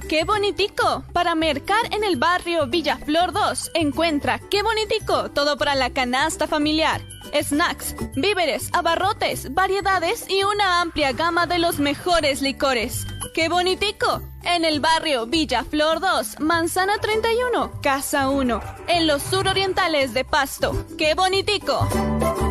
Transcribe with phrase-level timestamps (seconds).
[0.00, 1.04] Qué bonitico.
[1.12, 5.30] Para mercar en el barrio Villaflor 2, encuentra qué bonitico.
[5.30, 7.02] Todo para la canasta familiar.
[7.32, 13.06] Snacks, víveres, abarrotes, variedades y una amplia gama de los mejores licores.
[13.34, 14.22] ¡Qué bonitico!
[14.44, 20.86] En el barrio Villaflor 2, Manzana 31, Casa 1, en los surorientales de Pasto.
[20.96, 22.45] ¡Qué bonitico!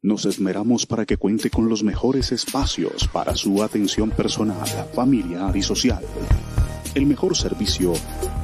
[0.00, 5.62] Nos esmeramos para que cuente con los mejores espacios para su atención personal, familiar y
[5.62, 6.04] social.
[6.94, 7.94] El mejor servicio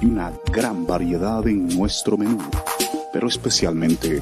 [0.02, 2.38] y una gran variedad en nuestro menú,
[3.12, 4.20] pero especialmente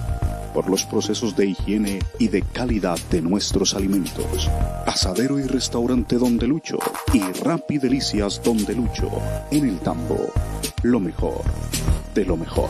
[0.52, 4.50] por los procesos de higiene y de calidad de nuestros alimentos.
[4.84, 6.78] Pasadero y restaurante Donde Lucho
[7.14, 9.10] y Rappi Delicias Donde Lucho.
[9.50, 10.30] En el tambo,
[10.82, 11.42] lo mejor
[12.14, 12.68] de lo mejor.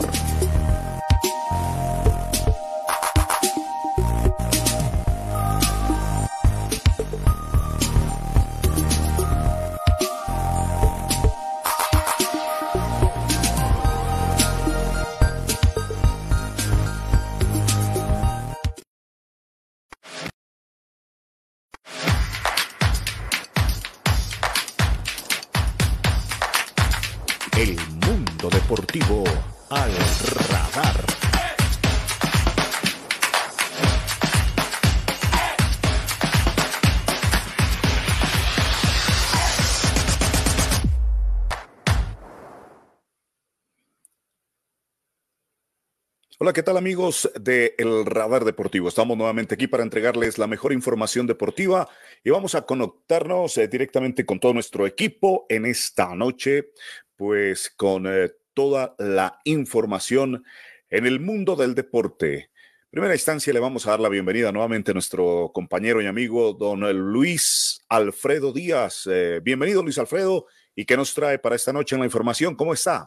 [46.43, 48.89] Hola, ¿qué tal amigos de El Radar Deportivo?
[48.89, 51.87] Estamos nuevamente aquí para entregarles la mejor información deportiva
[52.21, 56.71] y vamos a conectarnos eh, directamente con todo nuestro equipo en esta noche,
[57.15, 60.43] pues con eh, toda la información
[60.89, 62.33] en el mundo del deporte.
[62.35, 66.51] En primera instancia le vamos a dar la bienvenida nuevamente a nuestro compañero y amigo
[66.51, 69.07] don Luis Alfredo Díaz.
[69.09, 72.53] Eh, bienvenido Luis Alfredo y qué nos trae para esta noche en la información.
[72.55, 73.05] ¿Cómo está?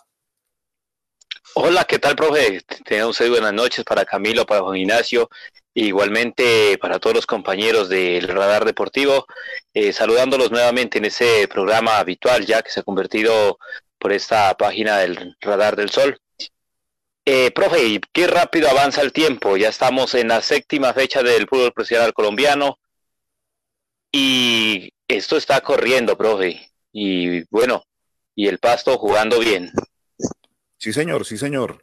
[1.55, 2.61] Hola, ¿qué tal, profe?
[2.84, 5.31] Tengan ustedes buenas noches para Camilo, para Juan Ignacio,
[5.75, 9.27] igualmente para todos los compañeros del Radar Deportivo,
[9.73, 13.59] eh, saludándolos nuevamente en ese programa habitual ya que se ha convertido
[13.99, 16.21] por esta página del Radar del Sol.
[17.25, 21.73] Eh, profe, qué rápido avanza el tiempo, ya estamos en la séptima fecha del fútbol
[21.73, 22.79] profesional colombiano
[24.12, 27.85] y esto está corriendo, profe, y bueno,
[28.35, 29.73] y el pasto jugando bien.
[30.87, 31.83] Sí, señor, sí, señor.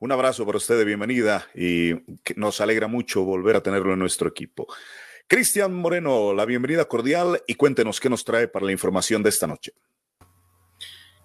[0.00, 1.92] Un abrazo para usted bienvenida y
[2.34, 4.66] nos alegra mucho volver a tenerlo en nuestro equipo.
[5.28, 9.46] Cristian Moreno, la bienvenida cordial y cuéntenos qué nos trae para la información de esta
[9.46, 9.74] noche.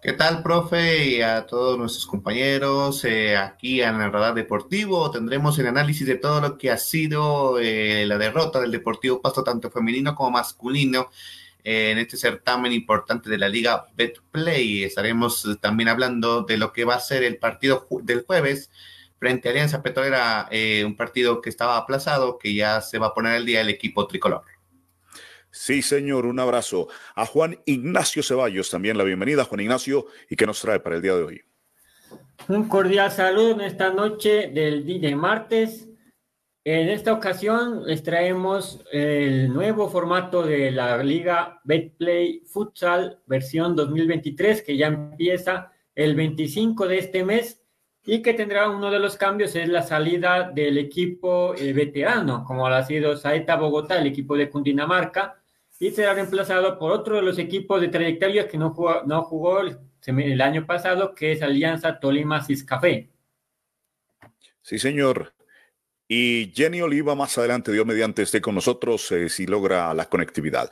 [0.03, 1.03] ¿Qué tal, profe?
[1.03, 6.17] Y a todos nuestros compañeros eh, aquí en el Radar Deportivo tendremos el análisis de
[6.17, 11.09] todo lo que ha sido eh, la derrota del Deportivo Pasto, tanto femenino como masculino,
[11.65, 14.83] en este certamen importante de la Liga Betplay.
[14.83, 18.69] Estaremos también hablando de lo que va a ser el partido del jueves
[19.17, 23.13] frente a Alianza Petrolera, eh, un partido que estaba aplazado, que ya se va a
[23.15, 24.43] poner al día el equipo tricolor.
[25.49, 26.87] Sí, señor, un abrazo.
[27.15, 31.01] A Juan Ignacio Ceballos también la bienvenida, Juan Ignacio, y qué nos trae para el
[31.01, 31.41] día de hoy.
[32.47, 35.87] Un cordial saludo en esta noche del día de martes
[36.67, 44.63] en esta ocasión les traemos el nuevo formato de la Liga Betplay Futsal versión 2023
[44.63, 47.61] que ya empieza el 25 de este mes
[48.03, 52.65] y que tendrá uno de los cambios es la salida del equipo eh, veterano, como
[52.65, 55.39] ha sido Saeta Bogotá, el equipo de Cundinamarca,
[55.79, 59.61] y será reemplazado por otro de los equipos de trayectoria que no jugó, no jugó
[59.61, 63.09] el, el año pasado, que es Alianza Tolima Ciscafé.
[64.61, 65.34] Sí, señor.
[66.07, 70.69] Y Jenny Oliva más adelante, Dios mediante, esté con nosotros eh, si logra la conectividad.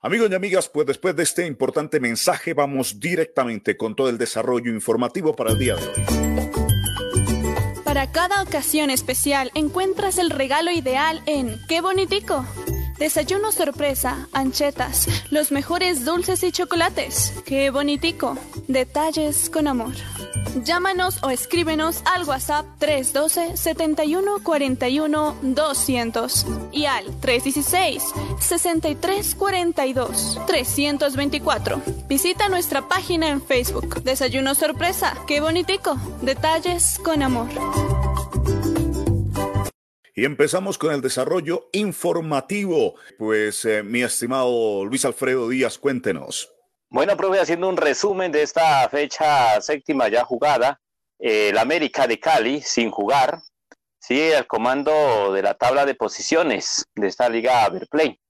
[0.00, 4.70] Amigos y amigas, pues después de este importante mensaje vamos directamente con todo el desarrollo
[4.70, 5.94] informativo para el día de hoy.
[7.84, 12.44] Para cada ocasión especial encuentras el regalo ideal en Qué bonitico.
[12.98, 17.34] Desayuno sorpresa, anchetas, los mejores dulces y chocolates.
[17.44, 18.38] Qué bonitico.
[18.68, 19.94] Detalles con amor.
[20.62, 28.02] Llámanos o escríbenos al WhatsApp 312 71 41 200 y al 316
[28.40, 31.82] 63 42 324.
[32.08, 34.02] Visita nuestra página en Facebook.
[34.04, 35.14] Desayuno sorpresa.
[35.26, 35.96] Qué bonitico.
[36.22, 37.48] Detalles con amor.
[40.16, 42.94] Y empezamos con el desarrollo informativo.
[43.18, 46.52] Pues eh, mi estimado Luis Alfredo Díaz, cuéntenos.
[46.88, 50.80] Bueno, profe, haciendo un resumen de esta fecha séptima ya jugada,
[51.18, 53.40] el América de Cali sin jugar,
[53.98, 58.20] sigue al comando de la tabla de posiciones de esta liga Verplay.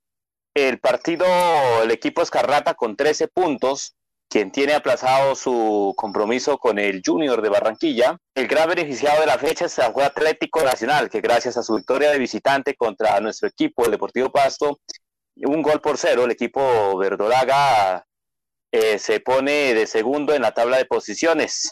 [0.54, 1.26] el partido,
[1.82, 3.94] el equipo Escarrata con 13 puntos,
[4.34, 8.18] quien tiene aplazado su compromiso con el Junior de Barranquilla.
[8.34, 12.18] El gran beneficiado de la fecha fue Atlético Nacional, que gracias a su victoria de
[12.18, 14.80] visitante contra nuestro equipo, el Deportivo Pasto,
[15.36, 18.04] un gol por cero, el equipo verdolaga
[18.72, 21.70] eh, se pone de segundo en la tabla de posiciones.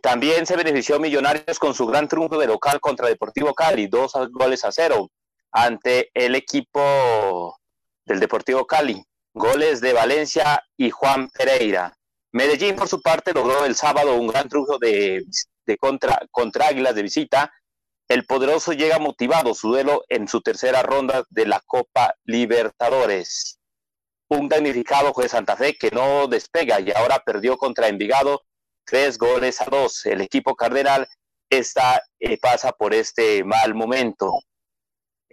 [0.00, 4.64] También se benefició Millonarios con su gran triunfo de local contra Deportivo Cali, dos goles
[4.64, 5.10] a cero
[5.52, 7.58] ante el equipo
[8.06, 9.04] del Deportivo Cali.
[9.34, 11.92] Goles de Valencia y Juan Pereira.
[12.30, 15.24] Medellín, por su parte, logró el sábado un gran triunfo de,
[15.80, 17.52] contra, contra Águilas de visita.
[18.08, 23.58] El poderoso llega motivado su duelo en su tercera ronda de la Copa Libertadores.
[24.28, 28.42] Un damnificado fue Santa Fe que no despega y ahora perdió contra Envigado
[28.84, 30.06] tres goles a dos.
[30.06, 31.08] El equipo cardenal
[31.50, 34.32] está, eh, pasa por este mal momento.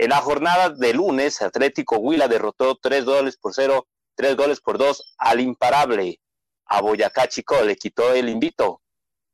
[0.02, 4.80] En la jornada de lunes, Atlético Huila derrotó tres goles por cero, tres goles por
[4.80, 6.20] dos al imparable.
[6.66, 8.82] A Boyacá Chico le quitó el invito.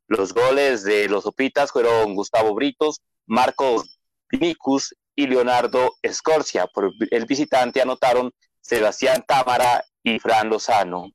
[0.08, 3.98] Los goles de los Opitas fueron Gustavo Britos, Marcos
[4.28, 6.66] Vinicus y Leonardo Escorcia.
[6.66, 8.30] Por el visitante anotaron
[8.60, 11.06] Sebastián Támara y Fran Lozano.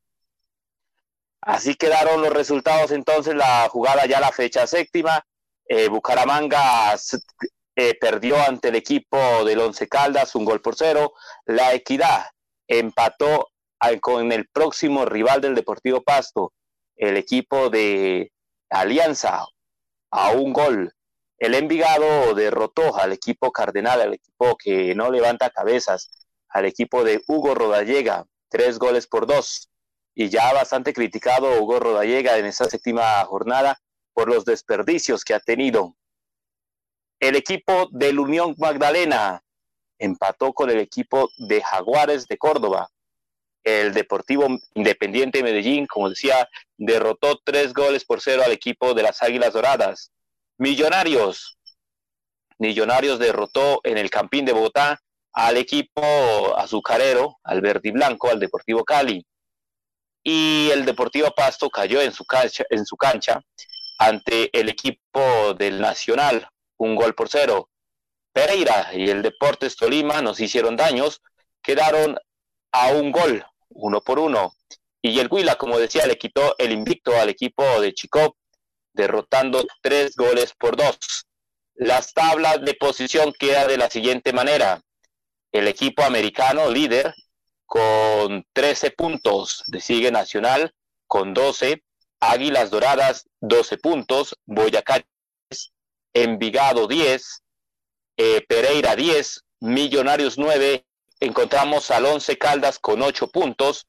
[1.42, 5.24] Así quedaron los resultados entonces, la jugada ya la fecha séptima.
[5.66, 6.98] Eh, Bucaramanga
[7.76, 11.14] eh, perdió ante el equipo del Once Caldas un gol por cero.
[11.46, 12.28] La Equidad
[12.68, 13.48] empató
[14.02, 16.54] con el próximo rival del Deportivo Pasto,
[16.96, 18.32] el equipo de
[18.70, 19.46] Alianza,
[20.12, 20.94] a un gol.
[21.38, 26.10] El Envigado derrotó al equipo Cardenal, al equipo que no levanta cabezas,
[26.48, 29.70] al equipo de Hugo Rodallega, tres goles por dos
[30.16, 33.80] y ya bastante criticado Hugo Rodallega en esta séptima jornada
[34.14, 35.96] por los desperdicios que ha tenido.
[37.24, 39.42] El equipo del Unión Magdalena
[39.98, 42.90] empató con el equipo de Jaguares de Córdoba.
[43.64, 49.04] El Deportivo Independiente de Medellín, como decía, derrotó tres goles por cero al equipo de
[49.04, 50.12] las Águilas Doradas.
[50.58, 51.58] Millonarios.
[52.58, 55.00] Millonarios derrotó en el Campín de Bogotá
[55.32, 56.04] al equipo
[56.58, 59.26] azucarero, al verde blanco, al Deportivo Cali
[60.26, 63.42] y el Deportivo Pasto cayó en su cancha
[63.98, 67.70] ante el equipo del Nacional, un gol por cero.
[68.34, 71.22] Pereira y el Deportes Tolima nos hicieron daños,
[71.62, 72.18] quedaron
[72.72, 74.54] a un gol, uno por uno.
[75.02, 78.38] Y el Huila, como decía, le quitó el invicto al equipo de Chico,
[78.94, 80.98] derrotando tres goles por dos.
[81.76, 84.82] Las tablas de posición quedan de la siguiente manera.
[85.52, 87.14] El equipo americano, líder,
[87.66, 89.64] con 13 puntos.
[89.68, 90.74] Le sigue Nacional
[91.08, 91.84] con 12.
[92.20, 94.38] Águilas Doradas 12 puntos.
[94.46, 95.04] Boyacá
[96.14, 97.44] Envigado 10.
[98.18, 99.44] Eh, Pereira 10.
[99.62, 100.86] Millonarios 9.
[101.20, 103.88] Encontramos al 11 Caldas con 8 puntos.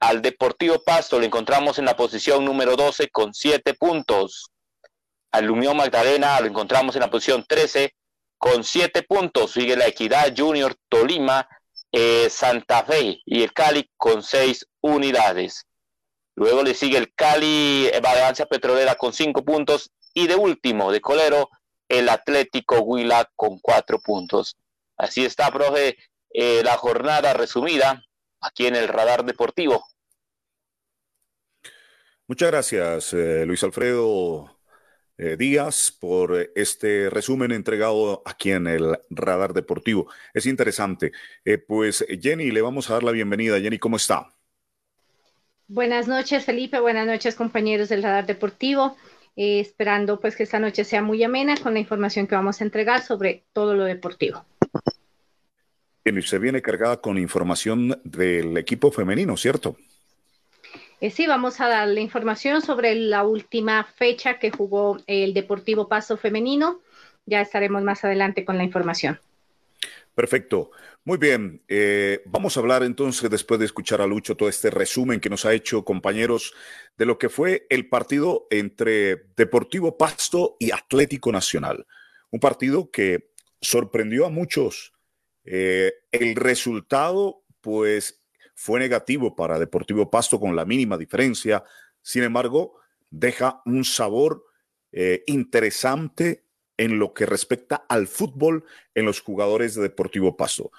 [0.00, 4.50] Al Deportivo Pasto lo encontramos en la posición número 12 con 7 puntos.
[5.30, 7.94] Al Unión Magdalena lo encontramos en la posición 13
[8.38, 9.52] con 7 puntos.
[9.52, 11.48] Sigue la Equidad Junior Tolima
[11.92, 15.66] eh, Santa Fe y el Cali con seis unidades.
[16.34, 21.50] Luego le sigue el Cali Valencia Petrolera con cinco puntos y de último, de colero,
[21.88, 24.56] el Atlético Huila con cuatro puntos.
[24.96, 25.96] Así está, profe,
[26.30, 28.02] eh, la jornada resumida
[28.40, 29.84] aquí en el radar deportivo.
[32.26, 34.58] Muchas gracias, eh, Luis Alfredo
[35.18, 40.08] eh, Díaz por este resumen entregado aquí en el Radar Deportivo.
[40.34, 41.12] Es interesante.
[41.44, 43.60] Eh, pues Jenny, le vamos a dar la bienvenida.
[43.60, 44.34] Jenny, ¿cómo está?
[45.68, 46.80] Buenas noches, Felipe.
[46.80, 48.96] Buenas noches, compañeros del Radar Deportivo.
[49.36, 53.02] Esperando pues que esta noche sea muy amena con la información que vamos a entregar
[53.02, 54.44] sobre todo lo deportivo.
[56.04, 59.76] Jenny, se viene cargada con información del equipo femenino, ¿cierto?
[61.00, 66.16] Eh, sí, vamos a darle información sobre la última fecha que jugó el Deportivo Paso
[66.16, 66.80] Femenino.
[67.26, 69.18] Ya estaremos más adelante con la información.
[70.14, 70.70] Perfecto.
[71.04, 71.64] Muy bien.
[71.66, 75.44] Eh, vamos a hablar entonces, después de escuchar a Lucho, todo este resumen que nos
[75.44, 76.54] ha hecho, compañeros,
[76.96, 81.86] de lo que fue el partido entre Deportivo Pasto y Atlético Nacional.
[82.30, 84.92] Un partido que sorprendió a muchos.
[85.44, 88.22] Eh, el resultado, pues,
[88.54, 91.64] fue negativo para Deportivo Pasto con la mínima diferencia.
[92.00, 92.74] Sin embargo,
[93.10, 94.44] deja un sabor
[94.92, 96.44] eh, interesante
[96.76, 100.70] en lo que respecta al fútbol en los jugadores de Deportivo Pasto.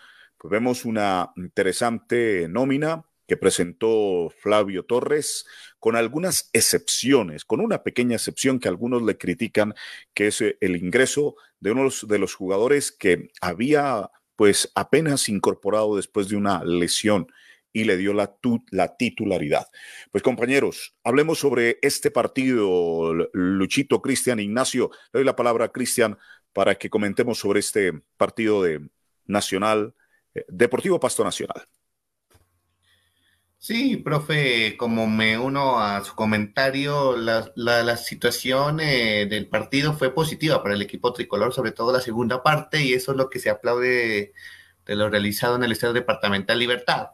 [0.43, 5.45] Pues vemos una interesante nómina que presentó Flavio Torres,
[5.79, 9.73] con algunas excepciones, con una pequeña excepción que algunos le critican,
[10.13, 15.95] que es eh, el ingreso de uno de los jugadores que había pues apenas incorporado
[15.95, 17.27] después de una lesión
[17.71, 18.35] y le dio la,
[18.69, 19.67] la titularidad.
[20.11, 23.13] Pues compañeros, hablemos sobre este partido.
[23.31, 26.17] Luchito, Cristian, Ignacio, le doy la palabra a Cristian
[26.51, 28.89] para que comentemos sobre este partido de
[29.25, 29.95] Nacional,
[30.47, 31.67] Deportivo Pasto Nacional.
[33.63, 40.61] Sí, profe, como me uno a su comentario, la, situación eh, del partido fue positiva
[40.61, 43.49] para el equipo tricolor, sobre todo la segunda parte, y eso es lo que se
[43.49, 44.33] aplaude
[44.85, 47.11] de lo realizado en el Estadio Departamental Libertad.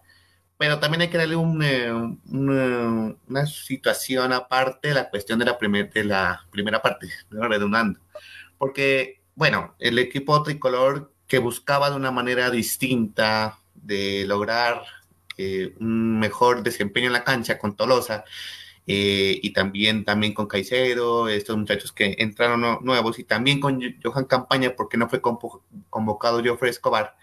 [0.57, 6.47] Pero también hay que darle eh, una situación aparte, la cuestión de la, de la
[6.51, 7.99] primera parte, redundando.
[8.57, 14.83] Porque, bueno, el equipo tricolor que buscaba de una manera distinta de lograr
[15.37, 18.25] eh, un mejor desempeño en la cancha con Tolosa
[18.87, 24.25] eh, y también, también con Caicedo, estos muchachos que entraron nuevos y también con Johan
[24.25, 27.15] Campaña porque no fue convocado Joffrey Escobar,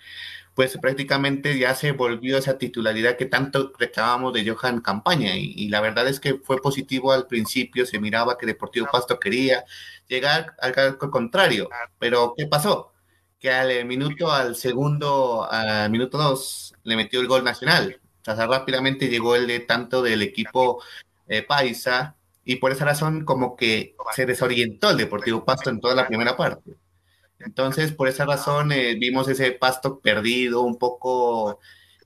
[0.55, 5.81] pues prácticamente ya se volvió esa titularidad que tanto reclamamos de Johan Campaña y, la
[5.81, 9.65] verdad es que fue positivo al principio, se miraba que Deportivo Pasto quería
[10.09, 12.96] llegar al contrario, pero ¿qué pasó?
[13.47, 18.01] Que al minuto, al segundo, al minuto dos, le metió el gol nacional
[18.35, 20.83] rápidamente llegó el de tanto del equipo
[21.29, 25.95] eh, Paisa y por esa razón como que se desorientó el Deportivo Pasto en toda
[25.95, 26.77] la primera parte.
[27.39, 31.61] Entonces, por esa razón eh, vimos ese Pasto perdido, un poco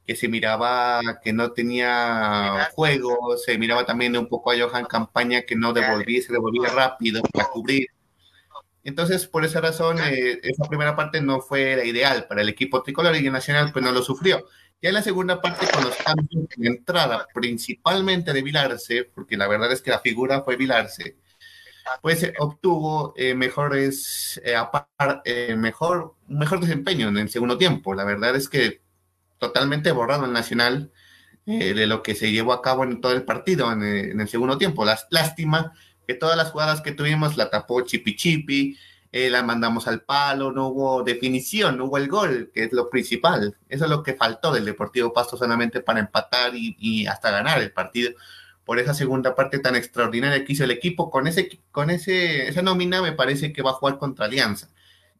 [0.06, 5.42] que se miraba que no tenía juego, se miraba también un poco a Johan Campaña
[5.42, 7.86] que no devolvía, se devolvía rápido para cubrir.
[8.84, 12.82] Entonces, por esa razón, eh, esa primera parte no fue la ideal para el equipo
[12.82, 14.46] tricolor y el Nacional pues no lo sufrió.
[14.82, 19.46] Ya en la segunda parte, con los cambios de entrada, principalmente de Vilarse, porque la
[19.46, 21.16] verdad es que la figura fue Vilarse,
[22.02, 24.54] pues eh, obtuvo eh, mejores, eh,
[25.24, 27.94] eh, mejor, mejor desempeño en el segundo tiempo.
[27.94, 28.80] La verdad es que
[29.38, 30.92] totalmente borrado el Nacional
[31.46, 34.56] de lo que se llevó a cabo en todo el partido en, en el segundo
[34.56, 34.84] tiempo.
[35.10, 35.72] lástima
[36.10, 38.76] que todas las jugadas que tuvimos la tapó Chipi Chipi,
[39.12, 42.90] eh, la mandamos al palo, no hubo definición, no hubo el gol, que es lo
[42.90, 43.56] principal.
[43.68, 47.70] Eso es lo que faltó del Deportivo Pasto solamente para empatar y, hasta ganar el
[47.70, 48.10] partido.
[48.64, 52.62] Por esa segunda parte tan extraordinaria que hizo el equipo, con ese, con ese, esa
[52.62, 54.68] nómina me parece que va a jugar contra Alianza.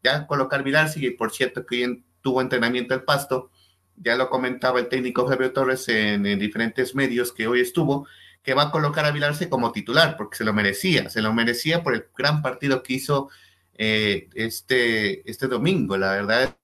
[0.03, 3.53] Ya colocar Vilarse, y por cierto que hoy tuvo entrenamiento el Pasto,
[3.97, 8.09] ya lo comentaba el técnico Fabio Torres en, en diferentes medios que hoy estuvo,
[8.43, 11.83] que va a colocar a Vilarse como titular, porque se lo merecía, se lo merecía
[11.83, 13.31] por el gran partido que hizo
[13.75, 15.97] eh, este, este domingo.
[15.97, 16.55] La verdad es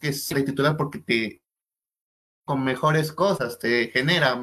[0.00, 1.42] que es titular porque te
[2.46, 4.40] con mejores cosas, te genera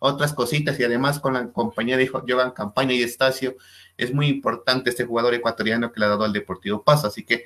[0.00, 3.56] otras cositas y además con la compañía de Jovan Campaña y Estacio,
[3.96, 7.06] es muy importante este jugador ecuatoriano que le ha dado al Deportivo Paso.
[7.06, 7.44] Así que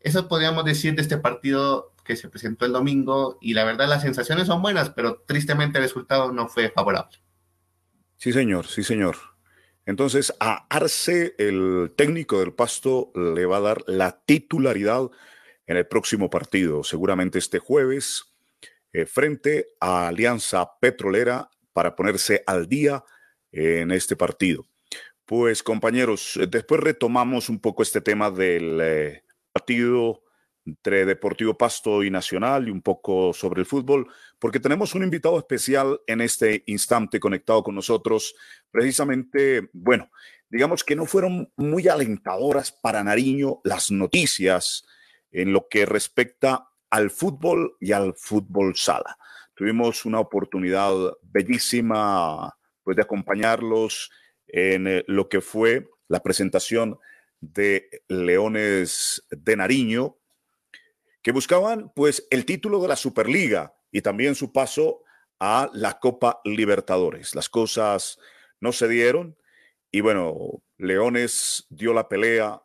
[0.00, 4.02] eso podríamos decir de este partido que se presentó el domingo y la verdad las
[4.02, 7.21] sensaciones son buenas, pero tristemente el resultado no fue favorable.
[8.22, 9.16] Sí, señor, sí, señor.
[9.84, 15.10] Entonces, a Arce, el técnico del Pasto, le va a dar la titularidad
[15.66, 18.32] en el próximo partido, seguramente este jueves,
[18.92, 23.02] eh, frente a Alianza Petrolera para ponerse al día
[23.50, 24.68] en este partido.
[25.26, 30.21] Pues compañeros, después retomamos un poco este tema del eh, partido
[30.64, 35.38] entre Deportivo Pasto y Nacional y un poco sobre el fútbol, porque tenemos un invitado
[35.38, 38.34] especial en este instante conectado con nosotros.
[38.70, 40.10] Precisamente, bueno,
[40.48, 44.84] digamos que no fueron muy alentadoras para Nariño las noticias
[45.30, 49.16] en lo que respecta al fútbol y al fútbol sala.
[49.54, 50.92] Tuvimos una oportunidad
[51.22, 54.10] bellísima pues, de acompañarlos
[54.46, 56.98] en eh, lo que fue la presentación
[57.40, 60.18] de Leones de Nariño,
[61.22, 65.02] que buscaban pues el título de la Superliga y también su paso
[65.38, 67.34] a la Copa Libertadores.
[67.34, 68.18] Las cosas
[68.60, 69.36] no se dieron
[69.90, 72.62] y bueno, Leones dio la pelea,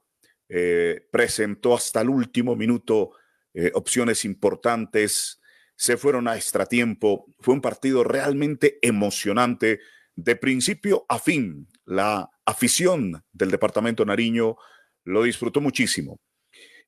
[0.49, 3.11] eh, presentó hasta el último minuto
[3.53, 5.41] eh, opciones importantes,
[5.75, 9.79] se fueron a extratiempo, fue un partido realmente emocionante
[10.15, 11.67] de principio a fin.
[11.85, 14.55] La afición del departamento Nariño
[15.03, 16.19] lo disfrutó muchísimo.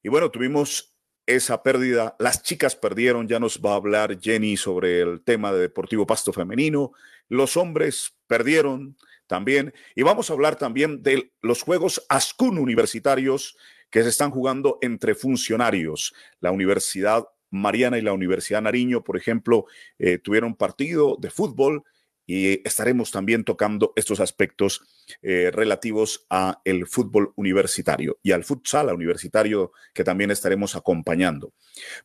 [0.01, 0.95] Y bueno, tuvimos
[1.29, 2.15] esa pérdida.
[2.17, 6.33] Las chicas perdieron, ya nos va a hablar Jenny sobre el tema de Deportivo Pasto
[6.33, 6.91] Femenino.
[7.27, 9.73] Los hombres perdieron también.
[9.95, 13.57] Y vamos a hablar también de los Juegos Ascun universitarios
[13.91, 16.13] que se están jugando entre funcionarios.
[16.39, 19.65] La Universidad Mariana y la Universidad Nariño, por ejemplo,
[19.99, 21.83] eh, tuvieron partido de fútbol
[22.29, 24.83] y estaremos también tocando estos aspectos
[25.23, 31.53] eh, relativos a el fútbol universitario y al futsal universitario que también estaremos acompañando.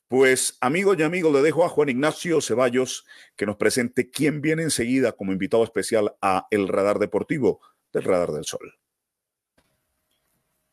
[0.08, 3.04] Pues amigo y amigo, le dejo a Juan Ignacio Ceballos
[3.36, 7.60] que nos presente quién viene enseguida como invitado especial a El Radar Deportivo
[7.92, 8.72] del Radar del Sol.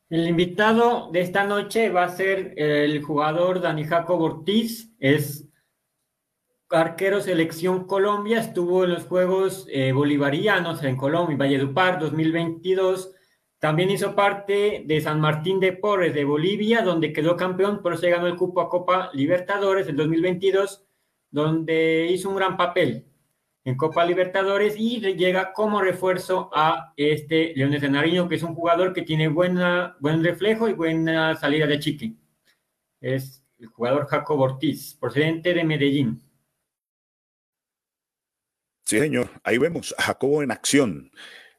[0.08, 5.51] El invitado de esta noche va a ser el jugador Dani Jacob Ortiz, es
[6.72, 13.14] arquero selección Colombia, estuvo en los Juegos eh, Bolivarianos en Colombia, Valledupar 2022.
[13.58, 18.10] También hizo parte de San Martín de Porres de Bolivia, donde quedó campeón, pero se
[18.10, 20.84] ganó el cupo a Copa Libertadores en 2022,
[21.30, 23.06] donde hizo un gran papel
[23.64, 28.54] en Copa Libertadores y llega como refuerzo a este Leones de Nariño, que es un
[28.54, 32.14] jugador que tiene buena, buen reflejo y buena salida de chique.
[33.00, 36.31] Es el jugador Jacob Ortiz, procedente de Medellín.
[38.92, 39.30] Sí, señor.
[39.42, 41.12] Ahí vemos a Jacobo en acción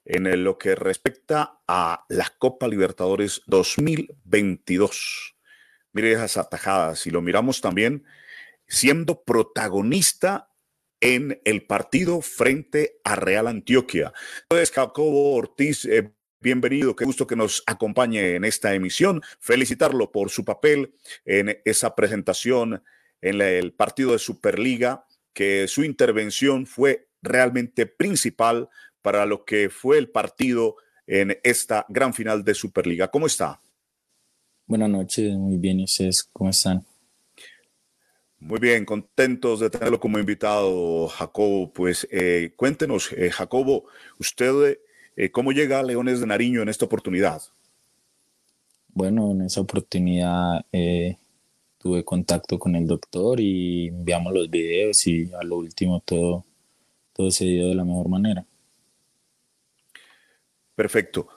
[0.06, 5.36] en lo que respecta a la Copa Libertadores 2022.
[5.94, 8.06] Mire esas atajadas y lo miramos también
[8.68, 10.52] siendo protagonista
[11.02, 14.14] en el partido frente a Real Antioquia.
[14.44, 19.24] Entonces, Jacobo Ortiz, eh, bienvenido, qué gusto que nos acompañe en esta emisión.
[19.40, 20.94] Felicitarlo por su papel
[21.26, 22.84] en esa presentación
[23.22, 28.70] en el partido de Superliga, que su intervención fue realmente principal
[29.02, 30.76] para lo que fue el partido
[31.08, 33.10] en esta gran final de Superliga.
[33.10, 33.60] ¿Cómo está?
[34.66, 35.80] Buenas noches, muy bien.
[35.80, 36.86] ¿Y ustedes cómo están?
[38.40, 41.72] Muy bien, contentos de tenerlo como invitado, Jacobo.
[41.72, 43.86] Pues eh, cuéntenos, eh, Jacobo,
[44.20, 44.80] usted
[45.16, 47.42] eh, cómo llega a Leones de Nariño en esta oportunidad.
[48.90, 50.66] Bueno, en esa oportunidad
[51.78, 56.46] tuve contacto con el doctor y enviamos los videos y a lo último todo
[57.14, 58.46] todo se dio de la mejor manera.
[60.76, 61.28] Perfecto.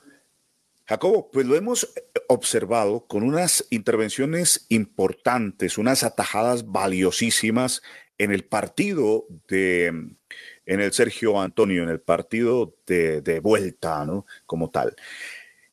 [0.87, 1.93] Jacobo, pues lo hemos
[2.29, 7.83] observado con unas intervenciones importantes, unas atajadas valiosísimas
[8.19, 14.27] en el partido de, en el Sergio Antonio, en el partido de, vuelta, ¿no?
[14.47, 14.95] Como tal.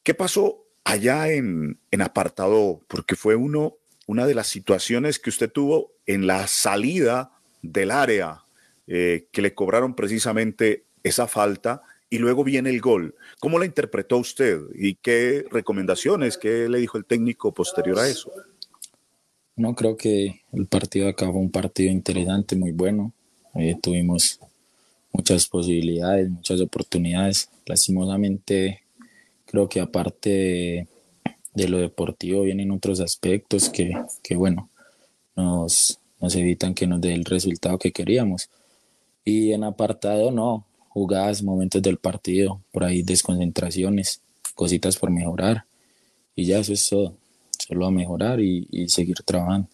[0.02, 2.82] ¿Qué pasó allá en, en apartado?
[2.88, 8.44] Porque fue uno, una de las situaciones que usted tuvo en la salida del área
[8.88, 13.16] eh, que le cobraron precisamente esa falta y luego viene el gol.
[13.40, 18.32] ¿Cómo la interpretó usted y qué recomendaciones, qué le dijo el técnico posterior a eso?
[19.56, 23.14] No, creo que el partido fue un partido interesante, muy bueno.
[23.56, 24.40] Eh, tuvimos
[25.12, 27.50] muchas posibilidades, muchas oportunidades.
[27.66, 28.82] Lastimosamente,
[29.46, 30.88] creo que aparte
[31.54, 33.94] de, lo deportivo vienen otros aspectos que,
[34.24, 34.70] que bueno,
[35.36, 38.50] nos, nos evitan que nos dé el resultado que queríamos.
[39.26, 44.22] Y en apartado no, jugadas, momentos del partido, por ahí desconcentraciones,
[44.54, 45.66] cositas por mejorar.
[46.36, 47.16] Y ya eso es todo,
[47.58, 49.70] solo a mejorar y, seguir trabajando.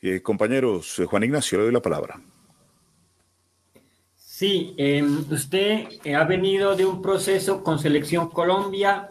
[0.00, 2.20] Eh, compañeros, eh, Juan Ignacio, le doy la palabra.
[4.14, 9.10] Sí, em, usted eh, ha venido de un proceso con Selección Colombia.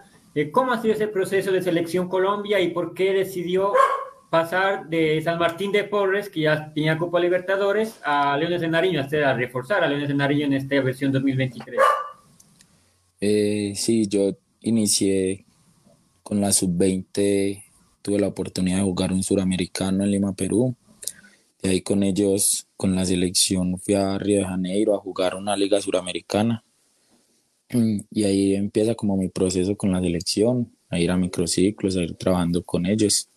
[0.51, 3.73] ¿Cómo ha sido ese proceso de Selección Colombia y por qué decidió
[4.33, 8.99] pasar de San Martín de Porres, que ya tenía Copa Libertadores, a Leones de Nariño,
[8.99, 11.79] a reforzar a Leones de Nariño en esta versión 2023?
[13.21, 15.45] Eh, sí, yo inicié
[16.23, 17.63] con la sub-20,
[18.01, 20.75] tuve la oportunidad de jugar un suramericano en Lima, Perú.
[21.61, 25.55] De ahí con ellos, con la selección, fui a Río de Janeiro a jugar una
[25.55, 26.63] liga suramericana.
[27.69, 32.15] Y ahí empieza como mi proceso con la selección, a ir a microciclos, a ir
[32.15, 33.29] trabajando con ellos.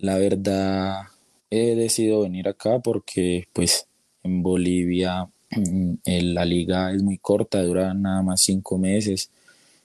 [0.00, 1.02] La verdad,
[1.50, 3.88] he decidido venir acá porque pues
[4.22, 9.30] en Bolivia mm, la liga es muy corta, dura nada más cinco meses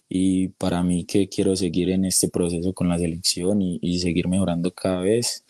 [0.09, 4.71] y para mí que quiero seguir en este proceso con la selección y, seguir mejorando
[4.71, 5.43] cada vez,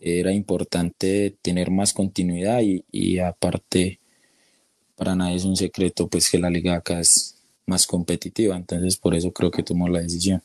[0.00, 4.00] era importante tener más continuidad y, y, aparte
[4.96, 7.36] para nadie es un secreto pues que la liga acá es
[7.66, 10.42] más competitiva, entonces por eso creo que tomó la decisión.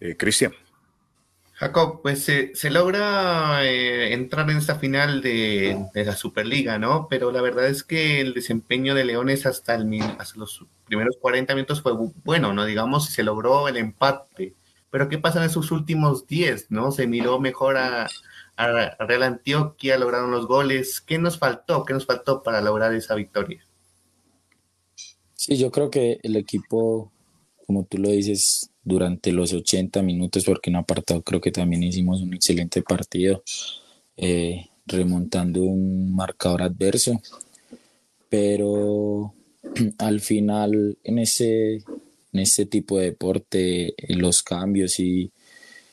[0.00, 0.52] Eh, Cristian.
[1.54, 7.06] Jacob, pues se logra eh, entrar en esta final de, la Superliga, ¿no?
[7.10, 11.54] Pero la verdad es que el desempeño de Leones hasta, el, hasta los primeros 40
[11.54, 11.92] minutos fue
[12.24, 12.64] bueno, ¿no?
[12.64, 14.54] Digamos, se logró el empate.
[14.90, 16.92] Pero ¿qué pasa en esos últimos 10, ¿no?
[16.92, 18.08] Se miró mejor a,
[18.56, 21.02] a Real Antioquia, lograron los goles.
[21.02, 21.84] ¿Qué nos faltó?
[21.84, 23.62] ¿Qué nos faltó para lograr esa victoria?
[25.34, 27.12] Sí, yo creo que el equipo
[27.70, 32.22] como tú lo dices, durante los 80 minutos, porque en apartado creo que también hicimos
[32.22, 33.42] un excelente partido.
[34.16, 37.20] Eh, remontando un marcador adverso.
[38.28, 39.34] Pero
[39.98, 45.30] al final en ese, en este tipo de deporte, los cambios y,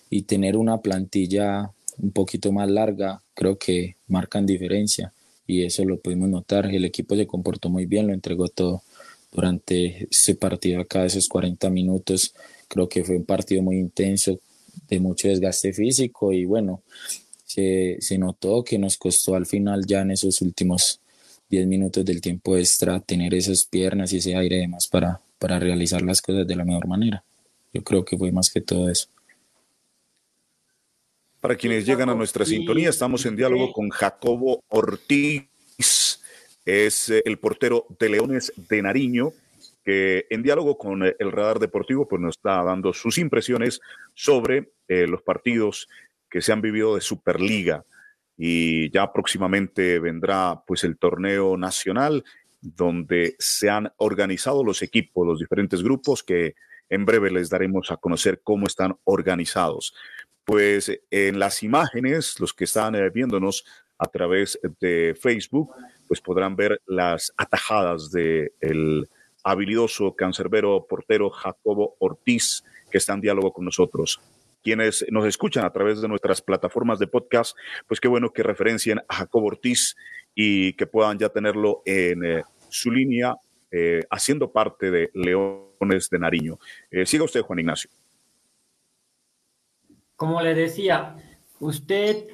[0.09, 5.13] y tener una plantilla un poquito más larga, creo que marcan diferencia
[5.47, 6.67] y eso lo pudimos notar.
[6.67, 8.83] El equipo se comportó muy bien, lo entregó todo
[9.31, 12.33] durante ese partido acá, esos 40 minutos.
[12.67, 14.39] Creo que fue un partido muy intenso,
[14.87, 16.83] de mucho desgaste físico y bueno,
[17.45, 21.01] se, se notó que nos costó al final ya en esos últimos
[21.49, 26.01] 10 minutos del tiempo extra tener esas piernas y ese aire demás para, para realizar
[26.01, 27.23] las cosas de la mejor manera.
[27.73, 29.07] Yo creo que fue más que todo eso.
[31.39, 35.47] Para quienes llegan a nuestra sintonía, estamos en diálogo con Jacobo Ortiz,
[36.65, 39.31] es eh, el portero de Leones de Nariño,
[39.87, 43.79] que en diálogo con el radar deportivo pues nos está dando sus impresiones
[44.13, 45.87] sobre eh, los partidos
[46.29, 47.85] que se han vivido de Superliga.
[48.35, 52.25] Y ya próximamente vendrá pues el torneo nacional
[52.59, 56.55] donde se han organizado los equipos, los diferentes grupos que
[56.89, 59.95] en breve les daremos a conocer cómo están organizados.
[60.43, 63.63] Pues en las imágenes, los que están eh, viéndonos
[63.97, 65.73] a través de Facebook,
[66.09, 69.07] pues podrán ver las atajadas del el
[69.49, 74.19] habilidoso cancerbero portero Jacobo Ortiz, que está en diálogo con nosotros.
[74.63, 77.55] Quienes nos escuchan a través de nuestras plataformas de podcast,
[77.87, 79.95] pues qué bueno que referencien a Jacobo Ortiz
[80.35, 83.35] y que puedan ya tenerlo en eh, su línea,
[83.71, 86.59] eh, haciendo parte de Leones de Nariño.
[87.05, 87.89] siga usted, Juan Ignacio
[90.17, 91.15] como le decía,
[91.59, 92.27] usted,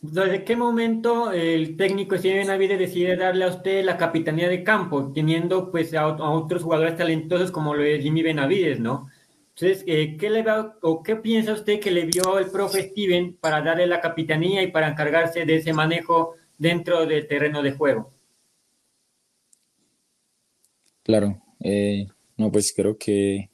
[0.00, 5.12] ¿desde qué momento el técnico Steven Benavides decide darle a usted la capitanía de campo,
[5.12, 9.08] teniendo pues a, otros jugadores talentosos como lo de Jimmy Benavides, ¿no?
[9.54, 10.44] Entonces, eh, ¿qué le
[10.82, 14.70] o qué piensa usted que le vio el profe Steven para darle la capitanía y
[14.70, 18.12] para encargarse de ese manejo dentro del terreno de juego?
[21.02, 22.06] Claro, eh,
[22.36, 23.48] no, pues creo que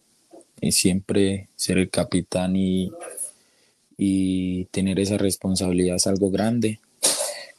[0.60, 2.90] eh, siempre ser el capitán y
[3.96, 6.80] y tener esa responsabilidad es algo grande.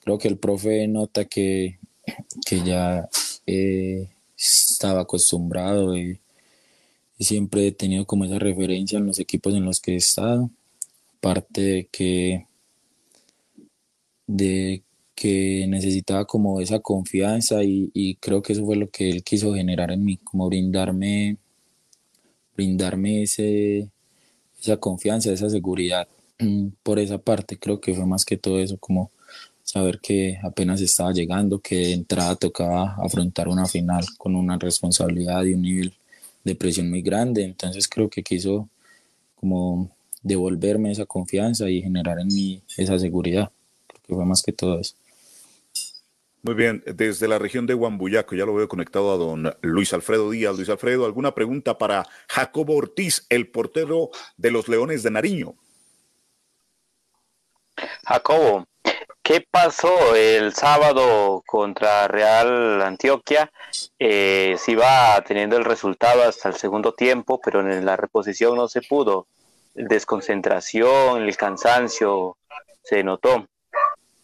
[0.03, 1.79] Creo que el profe nota que,
[2.45, 3.09] que ya
[3.47, 6.19] eh, estaba acostumbrado y,
[7.17, 10.49] siempre he tenido como esa referencia en los equipos en los que he estado.
[11.17, 12.45] Aparte de que,
[14.27, 14.83] de
[15.15, 19.53] que necesitaba como esa confianza y, y, creo que eso fue lo que él quiso
[19.55, 21.37] generar en mí, como brindarme,
[22.55, 23.89] brindarme ese,
[24.59, 26.07] esa confianza, esa seguridad
[26.83, 27.57] por esa parte.
[27.57, 29.11] Creo que fue más que todo eso, como
[29.63, 35.43] saber que apenas estaba llegando, que de entrada tocaba afrontar una final con una responsabilidad
[35.43, 35.93] y un nivel
[36.43, 37.43] de presión muy grande.
[37.43, 38.69] Entonces creo que quiso
[39.35, 43.51] como devolverme esa confianza y generar en mí esa seguridad.
[43.87, 44.95] Creo que fue más que todo eso.
[46.43, 50.29] Muy bien, desde la región de Huambuyaco, ya lo veo conectado a don Luis Alfredo
[50.29, 50.55] Díaz.
[50.55, 55.55] Luis Alfredo, ¿alguna pregunta para Jacobo Ortiz, el portero de los Leones de Nariño?
[58.05, 58.65] Jacobo,
[59.21, 63.51] ¿qué pasó el sábado contra Real Antioquia?
[63.99, 68.67] Eh, se iba teniendo el resultado hasta el segundo tiempo, pero en la reposición no
[68.67, 69.27] se pudo.
[69.73, 72.37] Desconcentración, el cansancio
[72.83, 73.47] se notó.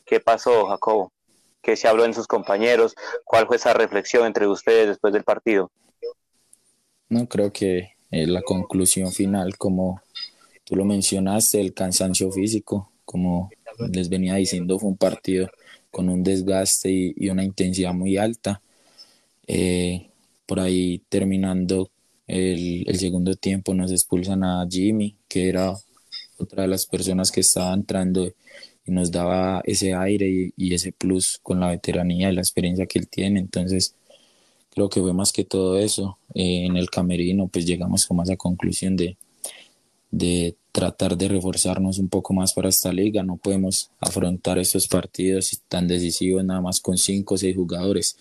[0.05, 1.11] ¿Qué pasó, Jacobo?
[1.61, 2.95] ¿Qué se habló en sus compañeros?
[3.23, 5.71] ¿Cuál fue esa reflexión entre ustedes después del partido?
[7.09, 10.01] No, creo que eh, la conclusión final, como
[10.63, 13.51] tú lo mencionaste, el cansancio físico, como
[13.91, 15.49] les venía diciendo, fue un partido
[15.89, 18.61] con un desgaste y, una intensidad muy alta.
[19.47, 20.09] Eh,
[20.45, 21.91] por ahí terminando
[22.25, 25.73] el, segundo tiempo nos expulsan a Jimmy, que era
[26.37, 28.31] otra de las personas que estaba entrando
[28.85, 32.99] y nos daba ese aire y, ese plus con la veteranía y la experiencia que
[32.99, 33.41] él tiene.
[33.41, 33.95] Entonces,
[34.69, 36.17] creo que fue más que todo eso.
[36.33, 39.17] Eh, en el camerino, pues llegamos como a esa conclusión de,
[40.11, 43.23] de tratar de reforzarnos un poco más para esta liga.
[43.23, 48.17] No podemos afrontar estos partidos tan decisivos nada más con 5 o 6 jugadores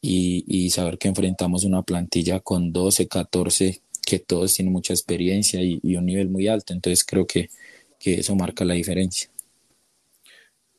[0.00, 5.60] y, y, saber que enfrentamos una plantilla con 12, 14 que todos tienen mucha experiencia
[5.62, 6.72] y, un nivel muy alto.
[6.72, 7.50] Entonces creo que,
[7.98, 9.30] que eso marca la diferencia.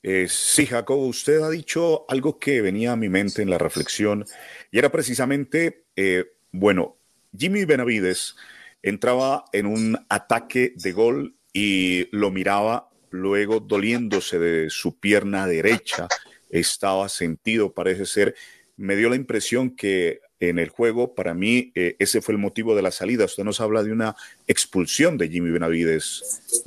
[0.04, 4.26] Eh, sí, Jacobo, usted ha dicho algo que venía a mi mente en la reflexión
[4.72, 6.98] y era precisamente, eh, bueno,
[7.38, 8.36] Jimmy Benavides
[8.84, 16.08] entraba en un ataque de gol y lo miraba luego doliéndose de su pierna derecha,
[16.50, 18.36] estaba sentido, parece ser.
[18.78, 22.76] Me dio la impresión que en el juego, para mí, eh, ese fue el motivo
[22.76, 23.26] de la salida.
[23.26, 24.16] Usted nos habla de una
[24.48, 26.64] expulsión de Jimmy Benavides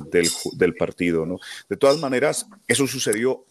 [0.53, 1.39] del, partido, ¿no?
[1.67, 3.45] De todas maneras, eso sucedió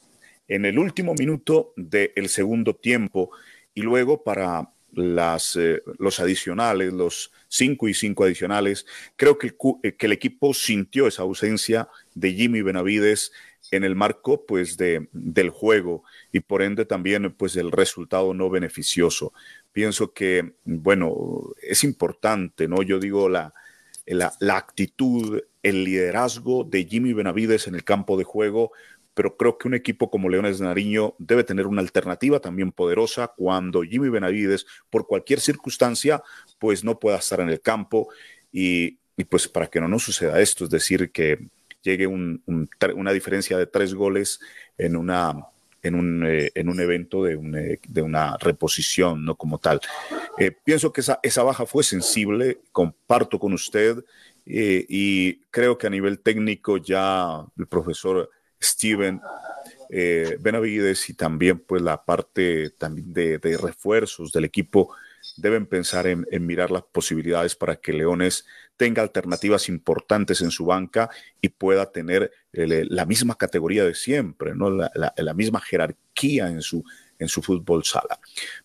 [0.48, 3.30] en el último minuto del segundo tiempo
[3.74, 8.84] y luego para las, eh, los adicionales, los cinco y cinco adicionales,
[9.16, 13.32] creo que el, eh, que el equipo sintió esa ausencia de Jimmy Benavides
[13.70, 18.50] en el marco pues de, del juego y por ende también pues el resultado no
[18.50, 19.32] beneficioso.
[19.72, 22.82] Pienso que, bueno, es importante, ¿no?
[22.82, 23.54] Yo digo la,
[24.06, 28.72] la, la actitud, el liderazgo de Jimmy Benavides en el campo de juego
[29.14, 33.32] pero creo que un equipo como Leones de Nariño debe tener una alternativa también poderosa
[33.36, 36.22] cuando Jimmy Benavides, por cualquier circunstancia,
[36.58, 38.08] pues no pueda estar en el campo
[38.52, 38.98] y,
[39.28, 41.48] pues para que no nos suceda esto, es decir, que
[41.82, 44.40] llegue una diferencia de tres goles
[44.76, 45.34] en una
[45.84, 49.80] en un, eh, en un evento de, eh, de, una reposición, no como tal.
[50.38, 54.02] Eh, pienso que esa, esa baja fue sensible, comparto con usted
[54.46, 58.30] y creo que a nivel técnico ya el profesor
[58.62, 59.20] Steven
[59.90, 64.94] eh, Benavides y también pues la parte también de, refuerzos del equipo
[65.36, 68.44] deben pensar en, mirar las posibilidades para que Leones
[68.76, 74.70] tenga alternativas importantes en su banca y pueda tener la misma categoría de siempre, ¿no?
[74.70, 76.84] la, misma jerarquía en su,
[77.18, 78.18] en su fútbol sala.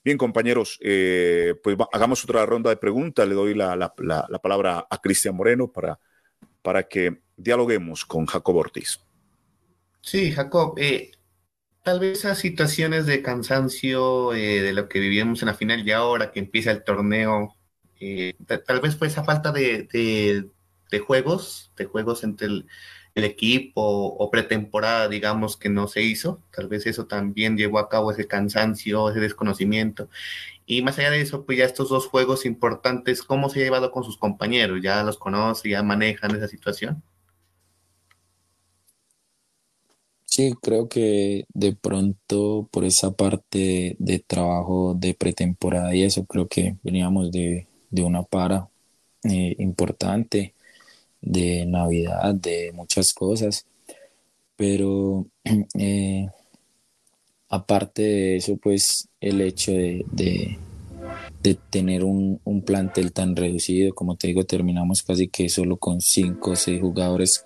[0.04, 3.28] Bien, compañeros, eh, pues hagamos otra ronda de preguntas.
[3.28, 3.94] Le doy la,
[4.42, 6.00] palabra a Cristian Moreno para,
[6.62, 9.00] para que dialoguemos con Jacob Ortiz.
[10.02, 11.12] Sí, Jacob, eh,
[11.84, 15.92] tal vez esas situaciones de cansancio eh, de lo que vivíamos en la final y
[15.92, 17.56] ahora que empieza el torneo,
[18.00, 18.36] eh,
[18.68, 19.84] tal vez fue esa falta de,
[20.92, 22.68] de, juegos, de juegos entre el,
[23.16, 26.42] equipo o pretemporada, digamos, que no se hizo.
[26.52, 30.10] Tal vez eso también llevó a cabo ese cansancio, ese desconocimiento.
[30.66, 33.92] Y más allá de eso, pues ya estos dos juegos importantes, ¿cómo se ha llevado
[33.92, 34.80] con sus compañeros?
[34.84, 37.04] ¿Ya los conoce, ya manejan esa situación?
[40.30, 46.48] Sí, creo que de pronto por esa parte de trabajo de pretemporada y eso, creo
[46.48, 47.68] que veníamos de,
[48.04, 48.70] una para
[49.24, 50.54] eh, importante
[51.22, 53.66] de Navidad, de muchas cosas,
[54.56, 55.26] pero
[55.80, 56.28] eh,
[57.50, 64.16] aparte de eso, pues el hecho de, de, tener un, un, plantel tan reducido, como
[64.16, 67.44] te digo, terminamos casi que solo con cinco o seis jugadores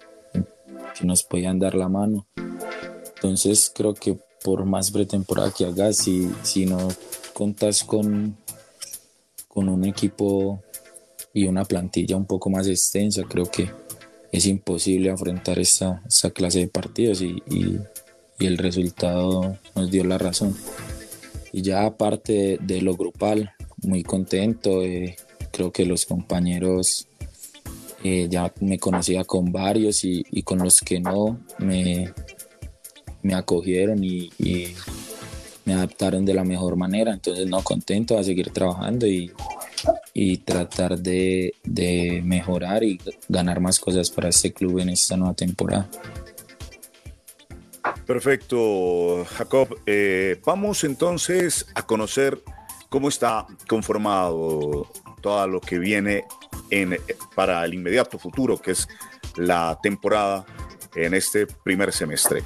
[0.98, 2.28] que nos podían dar la mano.
[3.16, 6.90] Entonces creo que por más pretemporada que hagas, si, si no
[7.34, 8.38] contas con,
[9.48, 10.62] con un equipo
[11.34, 13.70] y una plantilla un poco más extensa, creo que
[14.32, 16.02] es imposible afrontar esta,
[16.34, 17.42] clase de partidos y,
[18.40, 20.54] el resultado nos dio la razón.
[21.54, 23.54] Y ya aparte de, lo grupal,
[23.84, 25.16] muy contento, eh,
[25.52, 27.08] creo que los compañeros
[28.04, 32.14] eh, ya me conocía con varios y, con los que no me,
[33.22, 34.30] me acogieron y,
[35.66, 37.14] me adaptaron de la mejor manera.
[37.14, 39.32] Entonces, no, contento a seguir trabajando y,
[40.44, 41.54] tratar de,
[42.26, 45.90] mejorar y ganar más cosas para este club en esta nueva temporada.
[48.06, 49.78] Perfecto, Jacob.
[49.86, 52.42] Eh, vamos entonces a conocer
[52.90, 54.88] cómo está conformado
[55.22, 56.26] todo lo que viene
[57.36, 58.88] para el inmediato futuro, que es
[59.36, 60.46] la temporada
[60.96, 62.44] en este primer semestre.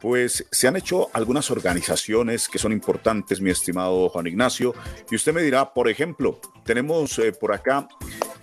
[0.00, 4.74] Pues se han hecho algunas organizaciones que son importantes, mi estimado Juan Ignacio,
[5.10, 7.88] y usted me dirá, por ejemplo, tenemos eh, por acá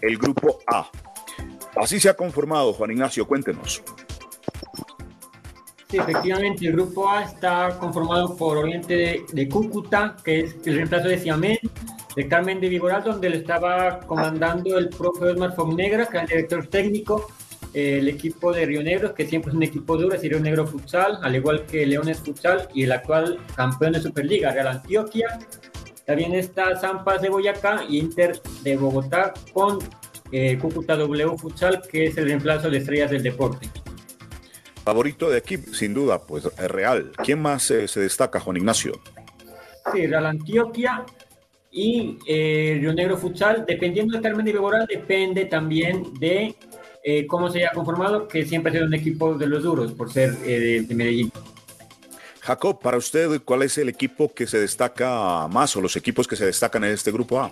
[0.01, 0.89] el grupo A.
[1.75, 3.83] Así se ha conformado, Juan Ignacio, cuéntenos.
[5.89, 11.07] Sí, efectivamente, el grupo A está conformado por Oriente de, Cúcuta, que es el reemplazo
[11.09, 11.59] de Siamén,
[12.15, 16.29] de Carmen de Vigoral, donde lo estaba comandando el profe Osmar Fognegra, que es el
[16.29, 17.27] director técnico,
[17.73, 21.19] el equipo de Río Negro, que siempre es un equipo duro, es Río Negro Futsal,
[21.21, 25.39] al igual que Leones Futsal y el actual campeón de Superliga, Real Antioquia.
[26.05, 29.79] También está Zampas de Boyacá y Inter de Bogotá con
[30.31, 33.69] eh, Cúcuta W Futsal, que es el reemplazo de Estrellas del Deporte.
[34.85, 37.11] Favorito de aquí, sin duda, pues es Real.
[37.23, 39.01] ¿Quién más eh, se destaca, Juan Ignacio?
[39.91, 41.03] Sí, Real Antioquia
[41.75, 46.55] y eh, Río Negro Futsal, dependiendo del Carmen de Bogotá, depende también de
[47.03, 50.09] eh, cómo se haya conformado, que siempre ha sido un equipo de los duros por
[50.09, 51.33] ser eh, de, Medellín.
[52.39, 56.37] Jacob, para usted, ¿cuál es el equipo que se destaca más o los equipos que
[56.37, 57.51] se destacan en este grupo A?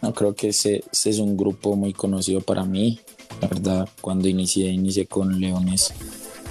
[0.00, 2.98] No, creo que ese, es un grupo muy conocido para mí.
[3.40, 5.94] La verdad, cuando inicié, inicié con Leones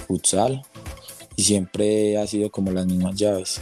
[0.06, 0.62] Futsal
[1.36, 3.60] y siempre ha sido como las mismas llaves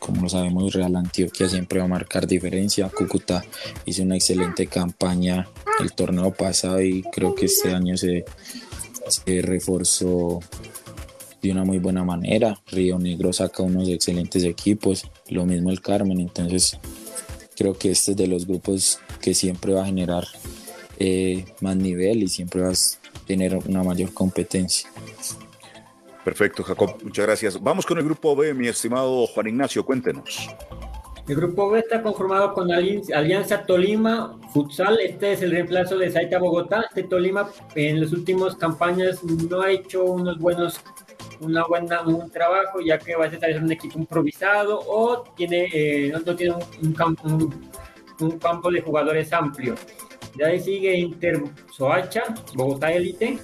[0.00, 2.88] como lo sabemos, Real Antioquia siempre va a marcar diferencia.
[2.88, 3.44] Cúcuta
[3.84, 5.46] hizo una excelente campaña
[5.80, 8.24] el torneo pasado y creo que este año se,
[9.06, 10.40] se reforzó
[11.42, 12.60] de una muy buena manera.
[12.66, 16.78] Río Negro saca unos excelentes equipos, lo mismo el Carmen, entonces
[17.56, 20.26] creo que este es de los grupos que siempre va a generar
[20.98, 24.90] eh, más nivel y siempre vas a tener una mayor competencia.
[26.24, 27.62] Perfecto, Jacob, muchas gracias.
[27.62, 30.48] Vamos con el grupo B, mi estimado Juan Ignacio, cuéntenos.
[31.28, 34.98] El grupo B está conformado con Alianza Tolima Futsal.
[35.00, 36.86] Este es el reemplazo de Saita Bogotá.
[36.88, 40.80] Este Tolima en las últimas campañas no ha hecho unos buenos
[41.40, 46.12] una buena, un trabajo, ya que va a ser un equipo improvisado o tiene, eh,
[46.12, 47.28] no, tiene un, campo,
[48.20, 49.74] un, campo de jugadores amplio.
[50.36, 52.22] De ahí sigue Inter Soacha,
[52.54, 53.38] Bogotá Elite.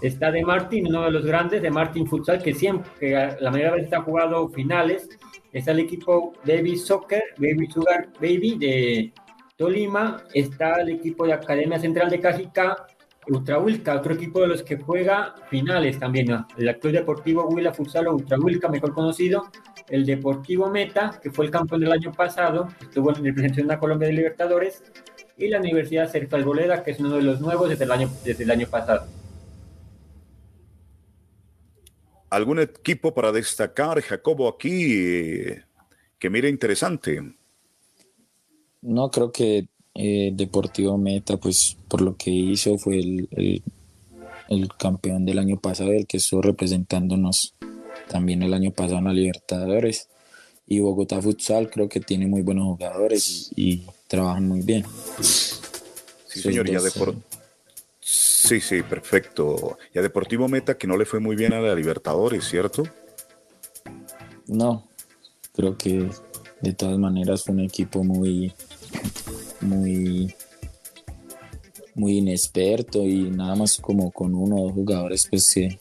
[0.00, 3.72] Está de Martín, uno de los grandes de Martín Futsal, que siempre, que la mayoría
[3.72, 5.08] de veces ha jugado finales.
[5.52, 9.12] Está el equipo Baby Soccer, Baby Sugar Baby de
[9.56, 10.22] Tolima.
[10.32, 12.86] Está el equipo de Academia Central de Cajica,
[13.26, 16.28] Ultrahuilca, otro equipo de los que juega finales también.
[16.56, 19.50] El actual Deportivo Huila Futsal o Ultrahuilca, mejor conocido.
[19.88, 24.08] El Deportivo Meta, que fue el campeón del año pasado, estuvo en representación de Colombia
[24.08, 24.84] de Libertadores.
[25.36, 28.44] Y la Universidad Sergio Alboleda, que es uno de los nuevos desde el año, desde
[28.44, 29.17] el año pasado.
[32.30, 35.44] ¿Algún equipo para destacar, Jacobo, aquí
[36.18, 37.22] que mire interesante?
[38.82, 43.62] No, creo que eh, Deportivo Meta, pues por lo que hizo, fue el,
[44.78, 47.54] campeón del año pasado, el que estuvo representándonos
[48.08, 50.08] también el año pasado en la Libertadores.
[50.66, 54.84] Y Bogotá Futsal creo que tiene muy buenos jugadores y, trabajan muy bien.
[55.20, 56.80] Sí, señor, ya
[58.10, 59.76] Sí, sí, perfecto.
[59.92, 62.84] Y a Deportivo Meta que no le fue muy bien a la Libertadores, ¿cierto?
[64.46, 64.88] No,
[65.52, 66.08] creo que
[66.62, 68.50] de todas maneras fue un equipo muy,
[69.60, 70.34] muy,
[71.94, 75.78] muy inexperto y nada más como con uno o dos jugadores pues que,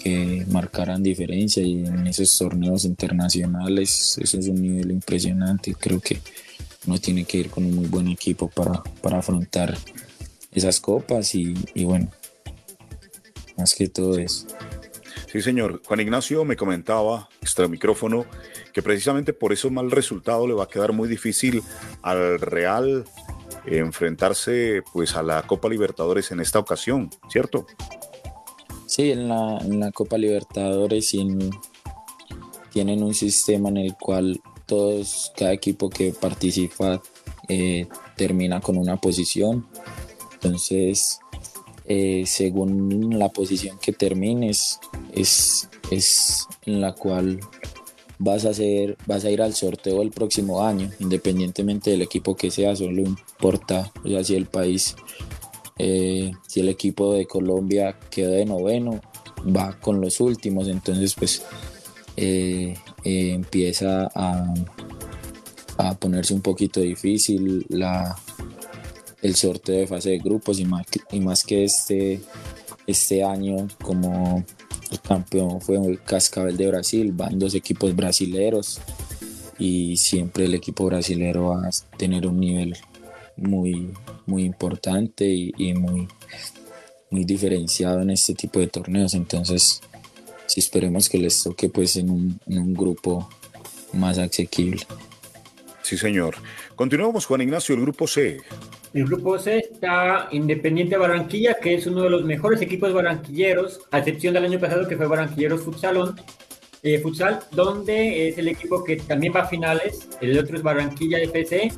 [0.00, 5.74] que marcaran diferencia y en esos torneos internacionales eso es un nivel impresionante.
[5.74, 6.20] Creo que
[6.86, 9.76] uno tiene que ir con un muy buen equipo para, para afrontar
[10.52, 12.10] esas copas y, y bueno,
[13.56, 14.46] más que todo eso.
[15.30, 15.80] Sí, señor.
[15.86, 18.26] Juan Ignacio me comentaba, extra micrófono,
[18.72, 21.62] que precisamente por eso mal resultado le va a quedar muy difícil
[22.02, 23.04] al Real
[23.66, 27.66] enfrentarse pues a la Copa Libertadores en esta ocasión, ¿cierto?
[28.86, 31.14] Sí, en la, Copa Libertadores
[32.72, 37.00] tienen un sistema en el cual todos, cada equipo que participa
[37.48, 37.86] eh,
[38.16, 39.66] termina con una posición.
[40.42, 41.20] Entonces,
[41.86, 44.80] eh, según la posición que termines,
[45.14, 47.40] es, es en la cual
[48.18, 52.50] vas a, hacer, vas a ir al sorteo el próximo año, independientemente del equipo que
[52.50, 54.96] sea, solo importa, o sea, si el país,
[55.78, 59.00] eh, si el equipo de Colombia queda de noveno,
[59.44, 61.42] va con los últimos, entonces pues
[62.16, 64.54] eh, empieza a,
[65.78, 68.16] a ponerse un poquito difícil la,
[69.22, 72.20] el sorteo de fase de grupos y más, y más que este,
[72.86, 74.44] este año como
[74.90, 78.80] el campeón fue el Cascabel de Brasil, van dos equipos brasileros
[79.58, 82.76] y siempre el equipo brasilero va a tener un nivel
[83.36, 83.90] muy,
[84.26, 86.08] muy importante y, muy,
[87.10, 89.14] muy diferenciado en este tipo de torneos.
[89.14, 89.80] Entonces,
[90.46, 93.28] si esperemos que les toque pues en un, en un grupo
[93.92, 94.84] más asequible.
[95.82, 96.36] Sí, señor.
[96.76, 98.40] Continuamos, Juan Ignacio, el grupo C.
[98.94, 103.98] El grupo C está Independiente Barranquilla, que es uno de los mejores equipos barranquilleros, a
[103.98, 106.14] excepción del año pasado que fue Barranquilleros Futsalón,
[106.82, 110.08] eh, Futsal, donde es el equipo que también va a finales.
[110.20, 111.72] El otro es Barranquilla FC,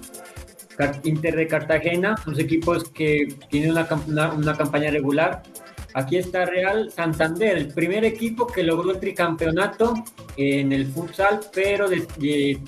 [1.04, 5.44] Inter de Cartagena, los equipos que tienen una, una, campaña regular.
[5.92, 9.94] Aquí está Real Santander, el primer equipo que logró el tricampeonato
[10.36, 11.86] en el futsal, pero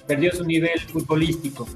[0.06, 1.66] perdió su nivel futbolístico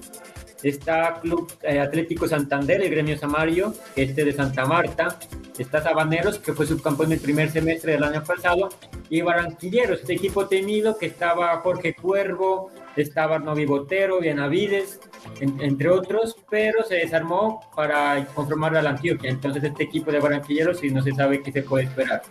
[0.63, 5.19] está Club eh, Atlético Santander, el gremio Samario, este de Santa Marta,
[5.59, 8.69] está Sabaneros, que fue subcampeón en el primer semestre del año pasado,
[9.09, 15.01] y Barranquilleros, este equipo temido que estaba Jorge Cuervo, estaba Novi Botero, Benavides,
[15.41, 19.31] entre otros, pero se desarmó para conformar a la Antioquia.
[19.31, 22.23] Entonces este equipo de Barranquilleros y no se sabe qué se puede esperar.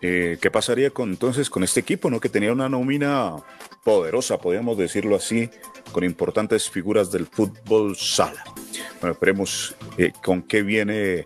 [0.00, 3.36] Eh, ¿Qué pasaría con, entonces con este equipo, no que tenía una nómina
[3.82, 5.50] poderosa, podríamos decirlo así,
[5.92, 8.44] con importantes figuras del fútbol sala?
[9.00, 11.24] Bueno, esperemos eh, con qué viene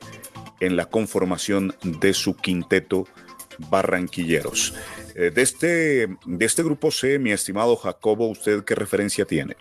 [0.61, 3.07] en la conformación de su quinteto
[3.71, 4.75] barranquilleros.
[5.15, 9.57] Eh, de, este, de este grupo C, mi estimado Jacobo, ¿usted qué referencia tiene?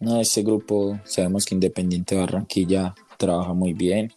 [0.00, 4.12] No, este grupo sabemos que Independiente Barranquilla trabaja muy bien,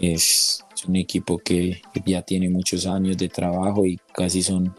[0.00, 4.74] es, es un equipo que ya tiene muchos años de trabajo y casi son,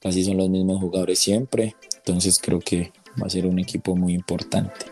[0.00, 1.74] casi son los mismos jugadores siempre.
[2.06, 4.86] Entonces creo que va a ser un equipo muy importante.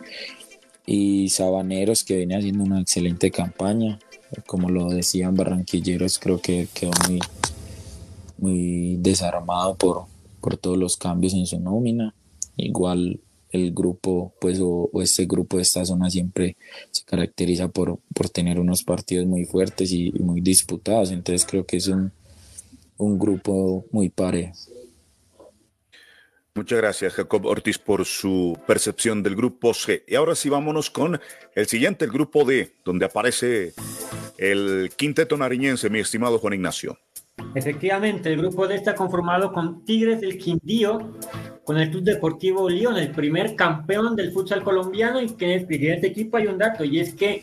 [0.84, 4.00] Y Sabaneros que viene haciendo una excelente campaña.
[4.46, 7.20] Como lo decían barranquilleros, creo que quedó muy,
[8.36, 10.06] muy desarmado por,
[10.40, 12.16] por todos los cambios en su nómina.
[12.56, 16.56] Igual el grupo, pues, o, este grupo de esta zona siempre
[16.90, 21.12] se caracteriza por, por tener unos partidos muy fuertes y, muy disputados.
[21.12, 22.10] Entonces creo que es un,
[22.98, 24.54] un grupo muy parejo.
[26.56, 30.04] Muchas gracias, Jacob Ortiz, por su percepción del grupo C.
[30.06, 31.20] Y ahora sí, vámonos con
[31.56, 33.74] el siguiente, el grupo D, donde aparece
[34.38, 36.96] el quinteto nariñense, mi estimado Juan Ignacio.
[37.56, 41.18] Efectivamente, el grupo D está conformado con Tigres del Quindío,
[41.64, 46.06] con el Club Deportivo León, el primer campeón del futsal colombiano, y que en este
[46.06, 47.42] equipo hay un dato, y es que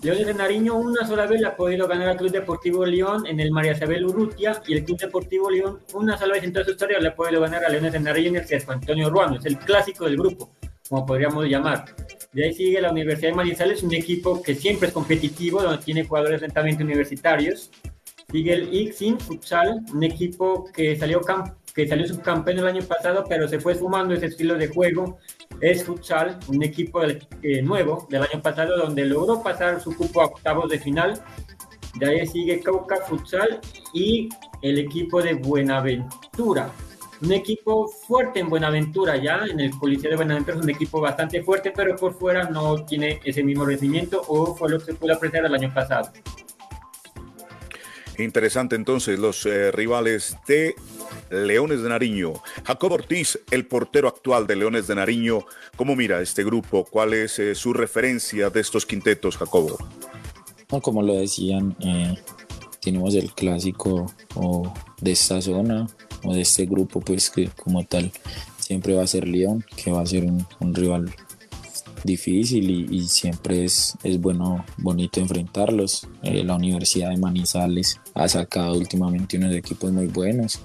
[0.00, 3.40] León de Nariño una sola vez le ha podido ganar al Club Deportivo León en
[3.40, 6.70] el María Isabel Urrutia, y el Club Deportivo León una sola vez en toda su
[6.70, 9.46] historia le ha podido ganar a Leones de Nariño en el César Antonio Ruano, es
[9.46, 10.50] el clásico del grupo,
[10.88, 11.84] como podríamos llamar.
[12.32, 16.04] De ahí sigue la Universidad de Manizales, un equipo que siempre es competitivo, donde tiene
[16.04, 17.70] jugadores lentamente universitarios.
[18.30, 21.20] Sigue el Ixin Futsal, un equipo que salió
[21.74, 25.18] que salió subcampeón el año pasado, pero se fue sumando ese estilo de juego.
[25.60, 30.26] Es Futsal, un equipo eh, nuevo del año pasado, donde logró pasar su cupo a
[30.26, 31.20] octavos de final.
[31.94, 33.60] De ahí sigue Cauca Futsal
[33.92, 34.28] y
[34.62, 36.70] el equipo de Buenaventura.
[37.20, 41.42] Un equipo fuerte en Buenaventura, ya en el Coliseo de Buenaventura es un equipo bastante
[41.42, 45.14] fuerte, pero por fuera no tiene ese mismo rendimiento o fue lo que se pudo
[45.14, 46.12] apreciar el año pasado.
[48.18, 50.74] Interesante entonces los eh, rivales de
[51.30, 52.32] Leones de Nariño.
[52.64, 55.46] Jacob Ortiz, el portero actual de Leones de Nariño,
[55.76, 56.84] ¿cómo mira este grupo?
[56.84, 59.78] ¿Cuál es eh, su referencia de estos quintetos, Jacobo?
[60.82, 62.14] como lo decían, eh,
[62.80, 65.86] tenemos el clásico o de esta zona
[66.24, 68.12] o de este grupo, pues que como tal
[68.58, 71.14] siempre va a ser León, que va a ser un rival
[72.04, 76.06] difícil y, siempre es, es, bueno, bonito enfrentarlos.
[76.22, 80.60] Eh, la Universidad de Manizales ha sacado últimamente unos equipos muy buenos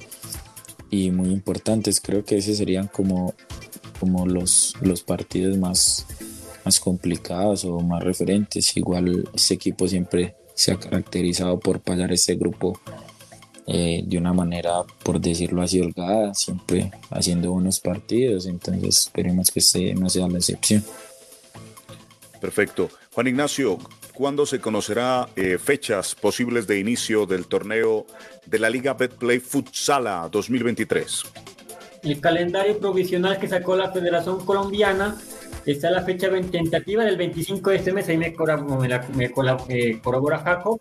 [0.90, 2.00] y muy importantes.
[2.00, 3.34] Creo que esos serían como,
[4.00, 6.06] como los, los partidos más,
[6.66, 8.76] más complicados o más referentes.
[8.78, 12.80] Igual este equipo siempre se ha caracterizado por pasar este grupo
[13.66, 18.46] eh, de una manera, por decirlo así, holgada, siempre haciendo buenos partidos.
[18.46, 20.84] Entonces esperemos que este no sea la excepción.
[22.44, 22.90] Perfecto.
[23.14, 23.78] Juan Ignacio,
[24.14, 28.06] ¿cuándo se conocerá eh, fechas posibles de inicio del torneo
[28.46, 31.24] de la Liga Betplay Futsala 2023?
[32.04, 35.16] El calendario provisional que sacó la Federación Colombiana
[35.66, 38.36] está la fecha tentativa del 25 de este mes, ahí me,
[39.70, 40.78] eh, corrobora Jaco,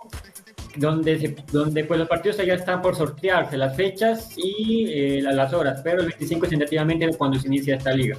[0.75, 5.81] donde, donde pues los partidos ya están por sortearse las fechas y eh, las horas,
[5.85, 8.19] pero el 25 es tentativamente cuando se inicia esta liga.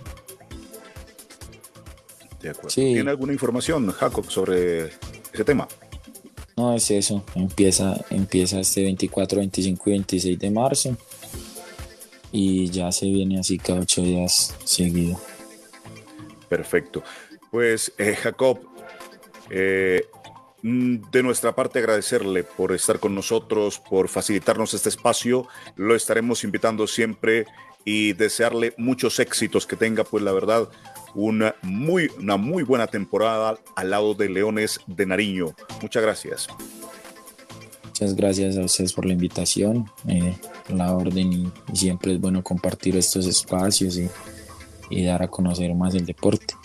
[2.74, 4.92] ¿Tiene alguna información, Jacob, sobre
[5.32, 5.68] ese tema?
[6.56, 7.24] No, es eso.
[7.36, 10.98] Empieza, empieza este 24, 25 y 26 de marzo.
[12.32, 15.20] Y ya se viene así cada ocho días seguido.
[16.50, 17.04] Perfecto.
[17.52, 18.60] Pues, eh, Jacob,
[19.50, 20.06] eh,
[20.62, 25.48] mm, de nuestra parte agradecerle por estar con nosotros, por facilitarnos este espacio.
[25.76, 27.46] Lo estaremos invitando siempre
[27.86, 30.70] y desearle muchos éxitos, que tenga, pues la verdad,
[31.16, 35.54] una muy, una muy buena temporada al lado de Leones de Nariño.
[35.82, 36.48] Muchas gracias.
[37.86, 40.36] Muchas gracias a ustedes por la invitación, eh,
[40.70, 44.10] la orden y, siempre es bueno compartir estos espacios y,
[44.90, 46.56] y dar a conocer más el deporte.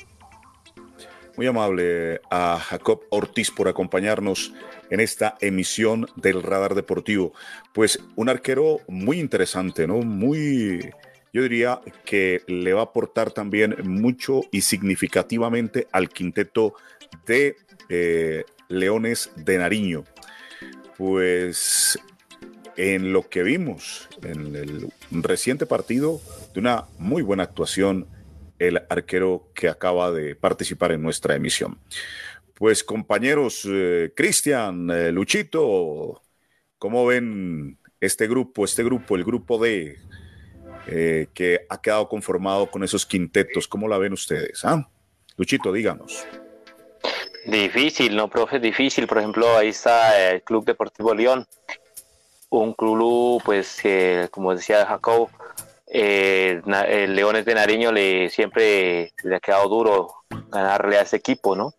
[1.36, 4.52] Muy amable a Jacob Ortiz por acompañarnos
[4.90, 7.32] en esta emisión del Radar Deportivo.
[7.72, 9.98] Pues un arquero muy interesante, ¿no?
[9.98, 10.90] Muy
[11.32, 16.74] yo diría que le va a aportar también mucho y significativamente al quinteto
[17.26, 17.56] de
[17.88, 20.04] eh, Leones de Nariño.
[20.96, 21.98] Pues
[22.76, 26.20] en lo que vimos en el reciente partido
[26.54, 28.06] de una muy buena actuación
[28.58, 31.78] el arquero que acaba de participar en nuestra emisión.
[32.54, 36.22] Pues compañeros, eh, Cristian, eh, Luchito,
[36.78, 39.98] ¿cómo ven este grupo, este grupo, el grupo de
[40.90, 43.68] eh, que ha quedado conformado con esos quintetos.
[43.68, 44.64] ¿Cómo la ven ustedes?
[44.64, 44.88] Ah?
[45.36, 46.26] Luchito, díganos.
[47.46, 48.58] Difícil, ¿no, profe?
[48.58, 49.06] Difícil.
[49.06, 51.46] Por ejemplo, ahí está el Club Deportivo León,
[52.50, 55.28] un club, pues, que, como decía Jacob,
[55.86, 60.14] eh, el Leones de Nariño le siempre le ha quedado duro
[60.50, 61.72] ganarle a ese equipo, ¿no?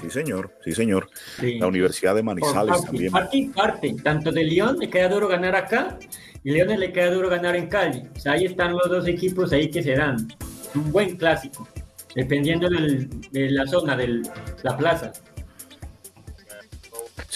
[0.00, 1.08] Sí, señor, sí, señor.
[1.40, 3.10] La Universidad de Manizales también.
[3.10, 5.98] Parte y parte, tanto de León le queda duro ganar acá
[6.44, 8.02] y León le queda duro ganar en Cali.
[8.14, 10.28] O sea, ahí están los dos equipos ahí que se dan.
[10.74, 11.66] Un buen clásico,
[12.14, 14.22] dependiendo de la zona, de
[14.62, 15.12] la plaza.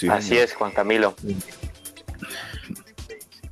[0.09, 1.15] Así es, Juan Camilo.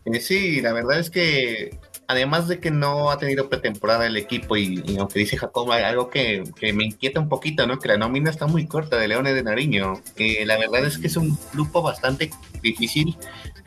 [0.05, 1.77] Eh, sí, la verdad es que
[2.07, 6.43] además de que no ha tenido pretemporada el equipo y, aunque dice Jacob algo que,
[6.73, 7.79] me inquieta un poquito, ¿no?
[7.79, 10.01] Que la nómina está muy corta de Leones de Nariño.
[10.45, 12.29] la verdad es que es un grupo bastante
[12.61, 13.17] difícil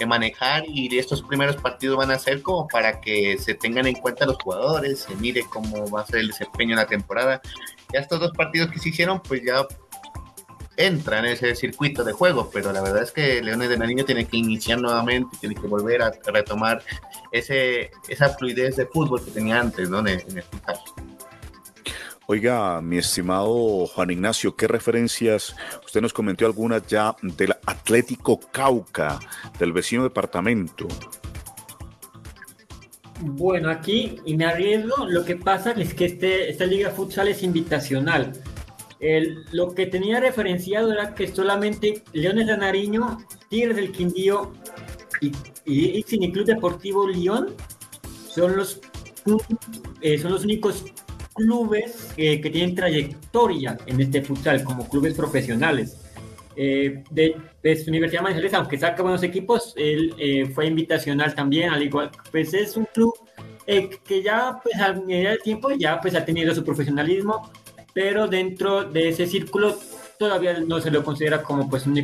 [0.06, 4.26] manejar y estos primeros partidos van a ser como para que se tengan en cuenta
[4.26, 7.40] los jugadores, se mire cómo va a ser el desempeño en la temporada.
[7.92, 9.66] Ya estos dos partidos que se hicieron, pues ya
[10.76, 14.26] entra en ese circuito de juego, pero la verdad es que Leones de Nariño tiene
[14.26, 16.82] que iniciar nuevamente, tiene que volver a retomar
[17.32, 20.00] ese, esa fluidez de fútbol que tenía antes, ¿no?
[20.00, 20.44] En el,
[22.32, 25.56] Oiga, mi estimado Juan Ignacio, ¿qué referencias?
[25.84, 29.18] Usted nos comentó algunas ya del Atlético Cauca,
[29.58, 30.86] del vecino departamento.
[33.20, 37.42] Bueno, aquí, y me arriesgo, lo que pasa es que este, esta liga futsal es
[37.42, 38.32] invitacional
[39.52, 43.18] lo que tenía referenciado era que solamente Leones de Nariño,
[43.48, 44.52] Tigres del Quindío
[45.20, 45.32] y,
[45.64, 47.54] y Club Deportivo León
[48.28, 48.80] son los,
[50.02, 50.84] eh, son los únicos
[51.44, 55.96] clubes que tienen trayectoria en este futsal como clubes profesionales.
[56.56, 61.70] Eh, de, de, su Universidad Manizales, aunque saca buenos equipos, él eh, fue invitacional también,
[61.70, 63.14] al igual, pues es un club
[64.04, 67.48] que ya pues a medida del tiempo ya pues ha tenido su profesionalismo
[67.92, 69.78] pero dentro de ese círculo
[70.18, 71.94] todavía no se lo considera como pues un,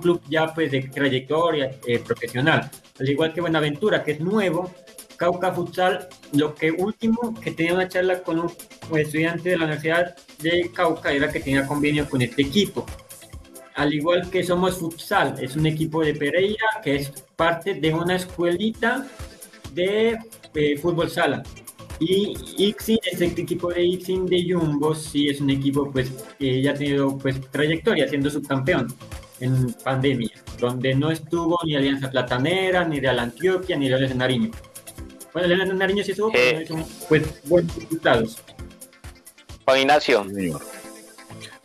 [0.00, 2.70] club ya pues de trayectoria eh, profesional.
[2.98, 4.72] Al igual que Buenaventura, que es nuevo,
[5.20, 8.50] Cauca Futsal, lo que último que tenía una charla con un,
[8.96, 12.86] estudiante de la Universidad de Cauca era que tenía convenio con este equipo.
[13.74, 18.16] Al igual que Somos Futsal, es un equipo de Pereira que es parte de una
[18.16, 19.06] escuelita
[19.74, 20.16] de
[20.54, 21.42] eh, fútbol sala.
[21.98, 26.70] Y Ixin, este equipo de Ixin de Jumbo, sí es un equipo pues que ya
[26.70, 28.86] ha tenido pues trayectoria siendo subcampeón
[29.40, 34.50] en pandemia, donde no estuvo ni Alianza Platanera, ni Real Antioquia, ni Real de Nariño.
[35.32, 38.42] Bueno, Real de Nariño sí estuvo, pero no pues buenos resultados.
[39.64, 40.26] Juan Ignacio.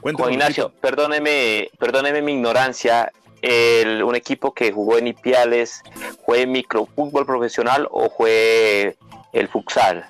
[0.01, 3.11] Juan Ignacio, perdóneme, perdóneme mi ignorancia.
[3.41, 5.84] El, un equipo que jugó en Ipiales,
[6.26, 8.97] ¿fue microfútbol profesional o fue
[9.34, 10.09] el futsal?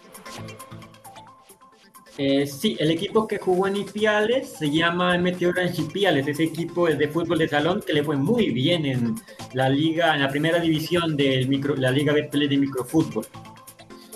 [2.18, 7.08] Eh, sí, el equipo que jugó en Ipiales se llama Meteorange Ipiales, ese equipo de
[7.10, 9.16] fútbol de salón que le fue muy bien en
[9.54, 13.26] la liga, en la primera división de micro, la liga Betplay de microfútbol.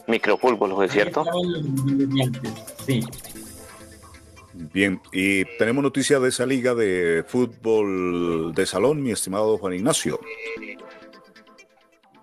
[0.07, 1.25] Microfútbol, ¿es cierto?
[2.85, 3.01] Sí.
[4.53, 10.19] Bien, y tenemos noticia de esa liga de fútbol de salón, mi estimado Juan Ignacio.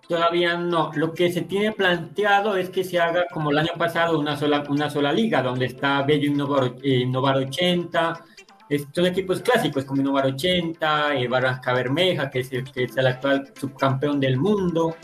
[0.09, 0.93] Todavía no.
[0.95, 4.63] Lo que se tiene planteado es que se haga como el año pasado una sola,
[4.69, 6.27] una sola liga, donde está Bello
[6.83, 8.25] Innovar, 80,
[8.95, 13.07] son equipos clásicos como Innovar 80, eh, Barranca Bermeja, que es, el, que es el
[13.07, 14.95] actual subcampeón del mundo,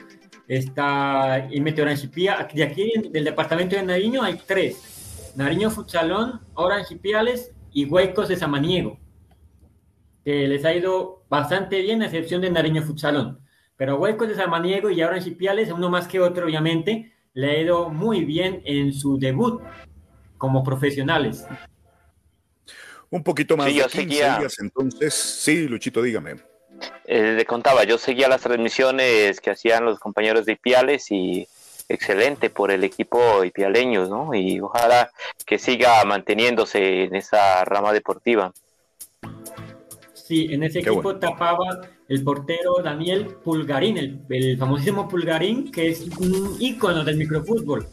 [0.47, 2.47] está y Orange Pía.
[2.53, 8.37] De aquí del departamento de Nariño hay tres: Nariño Futsalón, Orange Piales y Huecos de
[8.37, 8.99] Samaniego,
[10.25, 13.42] que les ha ido bastante bien, a excepción de Nariño Futsalón.
[13.77, 17.61] Pero Huecos de Samaniego y ahora en Chipiales, uno más que otro, obviamente, le ha
[17.61, 19.63] ido muy bien en su debut
[20.39, 21.47] como profesionales.
[23.11, 25.15] Un poquito más de 15 días, entonces.
[25.15, 26.37] Sí, Luchito, dígame.
[27.05, 31.47] Eh, le contaba, yo seguía las transmisiones que hacían los compañeros de Ipiales y
[31.89, 34.35] excelente por el equipo ipialeño, ¿no?
[34.35, 35.11] Y ojalá
[35.45, 38.53] que siga manteniéndose en esa rama deportiva.
[40.27, 46.57] Sí, en ese equipo tapaba el portero Daniel Pulgarín, el, famosísimo Pulgarín, que es un
[46.61, 47.87] ícono del microfútbol.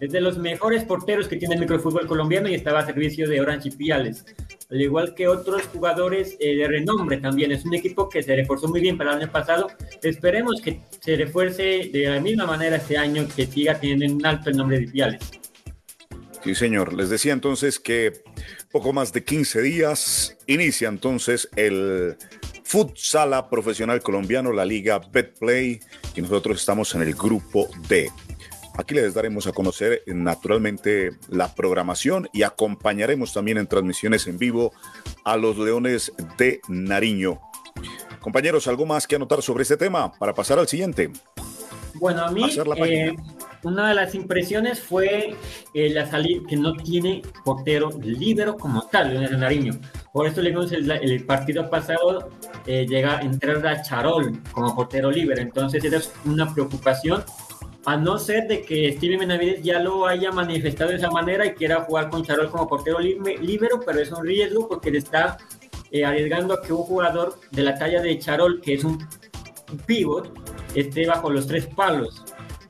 [0.00, 3.40] Es de los mejores porteros que tiene el microfútbol colombiano y estaba a servicio de
[3.40, 4.24] Orange Piales.
[4.70, 7.52] Al igual que otros jugadores eh, de renombre también.
[7.52, 9.68] Es un equipo que se reforzó muy bien para el año pasado.
[10.02, 14.50] Esperemos que se refuerce de la misma manera este año, que siga teniendo un alto
[14.50, 15.30] el nombre de Piales.
[16.42, 16.92] Sí, señor.
[16.92, 18.12] Les decía entonces que
[18.74, 22.16] poco más de 15 días inicia entonces el
[22.64, 25.78] Futsala Profesional Colombiano, la Liga Betplay,
[26.16, 28.10] y nosotros estamos en el grupo D.
[28.76, 34.72] Aquí les daremos a conocer naturalmente la programación y acompañaremos también en transmisiones en vivo
[35.24, 37.38] a los Leones de Nariño.
[38.18, 41.12] Compañeros, ¿algo más que anotar sobre este tema para pasar al siguiente?
[41.94, 42.42] Bueno, a mí
[43.64, 45.34] una de las impresiones fue
[45.72, 49.72] eh, la salida que no tiene portero libero como tal, Leones de Nariño.
[50.12, 52.30] Por eso le el, el partido pasado
[52.66, 55.42] eh, llega a entrar a Charol como portero libre.
[55.42, 57.24] Entonces, esa es una preocupación.
[57.86, 61.52] A no ser de que Steven Benavides ya lo haya manifestado de esa manera y
[61.52, 65.36] quiera jugar con Charol como portero libre, pero es un riesgo porque le está
[65.90, 69.06] eh, arriesgando a que un jugador de la talla de Charol, que es un
[69.86, 70.32] pivot,
[70.74, 72.23] esté bajo los tres palos.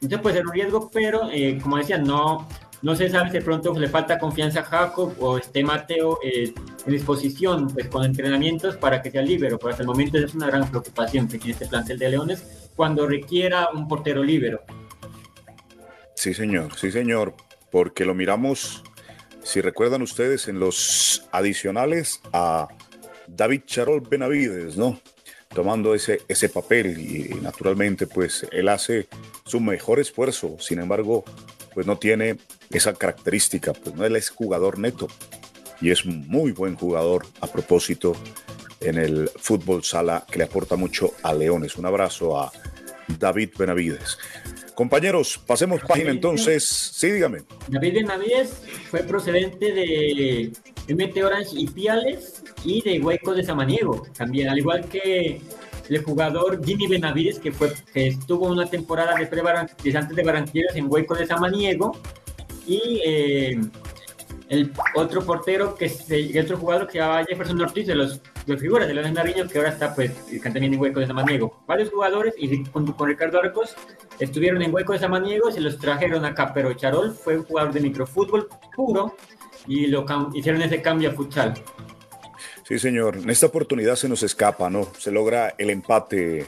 [0.05, 2.47] Entonces puede ser un riesgo, pero eh, como decía, no,
[2.83, 6.53] no se sabe si de pronto le falta confianza a Jacob o esté Mateo eh,
[6.85, 9.59] en disposición pues, con entrenamientos para que sea libero.
[9.59, 13.07] Pero hasta el momento es una gran preocupación que tiene este plantel de Leones cuando
[13.07, 14.61] requiera un portero libero.
[16.15, 17.35] Sí, señor, sí, señor,
[17.71, 18.85] porque lo miramos,
[19.43, 22.69] si recuerdan ustedes, en los adicionales a
[23.27, 25.01] David Charol Benavides, ¿no?
[25.55, 29.07] Tomando ese, ese papel y naturalmente pues él hace
[29.47, 31.25] su mejor esfuerzo, sin embargo
[31.73, 32.37] pues no tiene
[32.71, 35.09] esa característica, pues no él es jugador neto
[35.81, 38.15] y es muy buen jugador a propósito
[38.81, 41.77] en el fútbol sala que le aporta mucho a Leones.
[41.77, 42.53] Un abrazo a
[43.19, 44.19] David Benavides.
[44.75, 46.65] Compañeros, pasemos página entonces.
[46.65, 47.43] Sí, dígame.
[47.69, 50.53] David Benavides fue procedente de
[50.89, 54.07] MT Orange y Piales y de Hueco de Samaniego.
[54.17, 55.41] También, al igual que
[55.89, 60.75] el jugador Jimmy Benavides, que, fue, que estuvo una temporada de pre antes de Barranquilleros
[60.77, 61.93] en Hueco de Samaniego.
[62.67, 63.61] Y eh,
[64.49, 68.87] el otro portero, que el otro jugador que llamaba Jefferson Ortiz de los de figuras
[68.87, 70.12] de Leones Nariño, que ahora está pues
[70.43, 71.62] también en Hueco de Samaniego.
[71.67, 73.75] Varios jugadores y con, con, Ricardo Arcos
[74.19, 77.81] estuvieron en Hueco de Samaniego, se los trajeron acá, pero Charol fue un jugador de
[77.81, 79.17] microfútbol puro
[79.67, 80.05] y lo
[80.35, 81.55] hicieron ese cambio a futsal.
[82.67, 83.19] Sí, señor.
[83.19, 84.91] En esta oportunidad se nos escapa, ¿no?
[84.99, 86.47] Se logra el empate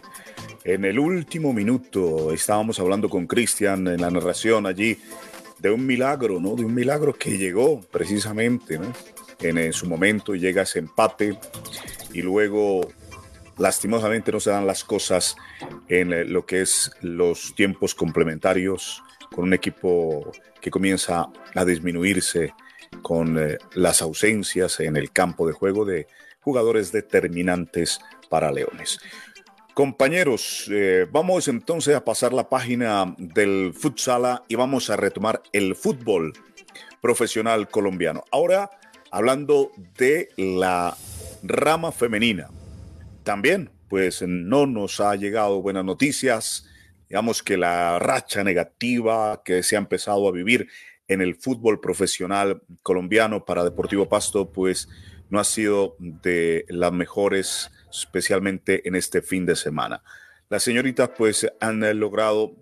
[0.64, 2.32] en el último minuto.
[2.32, 4.98] Estábamos hablando con Cristian en la narración allí
[5.58, 6.56] de un milagro, ¿no?
[6.56, 8.92] De un milagro que llegó precisamente, ¿no?
[9.40, 11.38] En, su momento llega ese empate
[12.14, 12.88] y luego
[13.58, 15.36] lastimosamente no se dan las cosas
[15.88, 19.02] en lo que es los tiempos complementarios
[19.34, 22.54] con un equipo que comienza a disminuirse
[23.02, 26.06] con eh, las ausencias en el campo de juego de
[26.40, 28.98] jugadores determinantes para Leones.
[29.74, 35.74] Compañeros, eh, vamos entonces a pasar la página del futsala y vamos a retomar el
[35.74, 36.32] fútbol
[37.02, 38.24] profesional colombiano.
[38.32, 38.70] Ahora,
[39.10, 40.96] hablando de la
[41.42, 42.48] rama femenina.
[43.22, 46.66] También, pues no nos ha llegado buenas noticias.
[47.08, 50.68] Digamos que la racha negativa que se ha empezado a vivir
[51.08, 54.88] en el fútbol profesional colombiano para Deportivo Pasto, pues
[55.30, 60.02] no ha sido de las mejores, especialmente en este fin de semana.
[60.48, 62.54] Las señoritas pues han logrado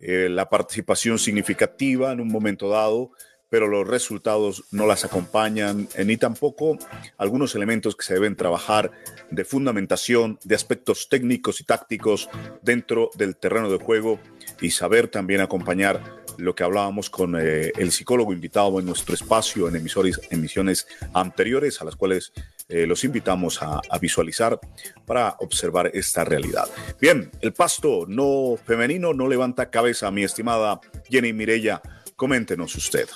[0.00, 3.10] eh, la participación significativa en un momento dado,
[3.50, 6.78] pero los resultados no las acompañan, eh, ni tampoco
[7.18, 8.92] algunos elementos que se deben trabajar
[9.30, 12.30] de fundamentación, de aspectos técnicos y tácticos
[12.62, 14.18] dentro del terreno de juego
[14.60, 19.68] y saber también acompañar lo que hablábamos con eh, el psicólogo invitado en nuestro espacio
[19.68, 22.32] en emisores, emisiones anteriores a las cuales
[22.68, 24.58] eh, los invitamos a, visualizar
[25.04, 26.68] para observar esta realidad.
[27.00, 31.82] Bien, el pasto no femenino no levanta cabeza, mi estimada Jenny Mirella,
[32.16, 33.08] coméntenos usted.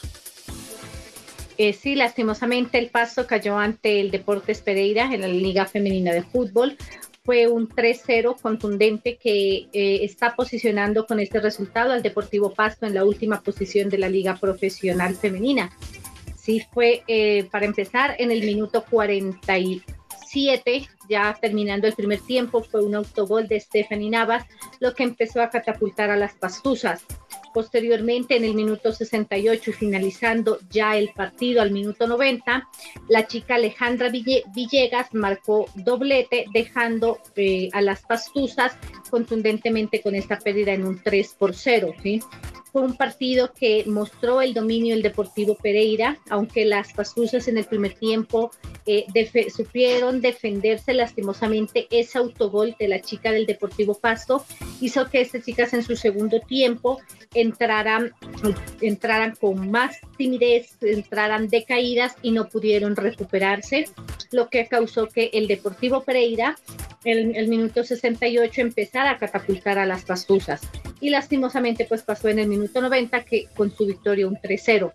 [1.56, 6.22] Eh, sí, lastimosamente el paso cayó ante el Deportes Pereira en la Liga Femenina de
[6.22, 6.76] Fútbol.
[7.24, 12.92] Fue un 3-0 contundente que eh, está posicionando con este resultado al Deportivo Pasto en
[12.92, 15.70] la última posición de la Liga Profesional Femenina.
[16.36, 22.84] Sí, fue eh, para empezar en el minuto 47, ya terminando el primer tiempo, fue
[22.84, 24.44] un autogol de Stephanie Navas,
[24.78, 27.06] lo que empezó a catapultar a las pastuzas.
[27.54, 32.68] Posteriormente, en el minuto 68 y finalizando ya el partido al minuto 90,
[33.08, 38.76] la chica Alejandra Villegas marcó doblete, dejando eh, a las pastuzas
[39.08, 41.94] contundentemente con esta pérdida en un 3 por 0.
[42.02, 42.20] ¿sí?
[42.74, 47.66] Fue un partido que mostró el dominio del Deportivo Pereira, aunque las pastuzas en el
[47.66, 48.50] primer tiempo
[48.84, 49.06] eh,
[49.48, 51.86] supieron defenderse lastimosamente.
[51.92, 54.44] Ese autogol de la chica del Deportivo Pasto
[54.80, 57.00] hizo que estas chicas en su segundo tiempo
[57.32, 58.12] entraran,
[58.80, 63.84] entraran con más timidez, entraran decaídas y no pudieron recuperarse,
[64.32, 66.56] lo que causó que el Deportivo Pereira
[67.04, 70.62] en el minuto 68 empezara a catapultar a las pastuzas.
[71.04, 74.90] Y lastimosamente pues pasó en el minuto 90 que con su victoria un 3-0.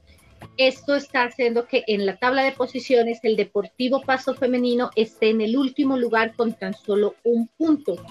[0.57, 5.41] Esto está haciendo que en la tabla de posiciones el Deportivo Paso Femenino esté en
[5.41, 8.03] el último lugar con tan solo un punto,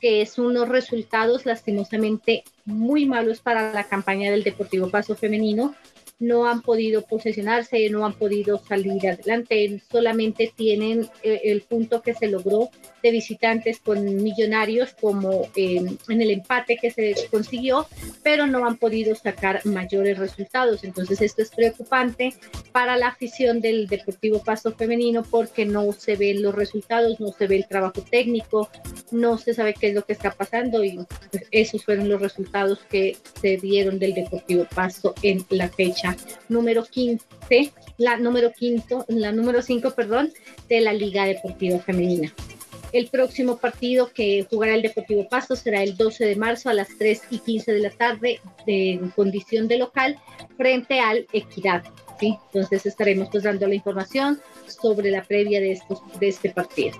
[0.00, 5.76] que es unos resultados lastimosamente muy malos para la campaña del Deportivo Paso Femenino,
[6.24, 12.14] no han podido posesionarse, no han podido salir adelante, solamente tienen eh, el punto que
[12.14, 12.70] se logró
[13.02, 17.86] de visitantes con millonarios como en el empate que se consiguió,
[18.22, 20.84] pero no han podido sacar mayores resultados.
[20.84, 22.34] Entonces esto es preocupante
[22.72, 27.46] para la afición del Deportivo Pasto Femenino porque no se ven los resultados, no se
[27.46, 28.70] ve el trabajo técnico,
[29.10, 30.98] no se sabe qué es lo que está pasando y
[31.50, 36.13] esos fueron los resultados que se dieron del Deportivo Pasto en la fecha
[36.48, 40.32] número 15, la número quinto, la número 5, perdón,
[40.68, 42.32] de la Liga Deportiva Femenina.
[42.92, 46.88] El próximo partido que jugará el Deportivo Pasto será el 12 de marzo a las
[46.96, 50.16] 3 y 15 de la tarde en condición de local
[50.56, 51.82] frente al Equidad.
[52.20, 52.38] ¿sí?
[52.52, 56.96] Entonces estaremos pues dando la información sobre la previa de, estos, de este partido.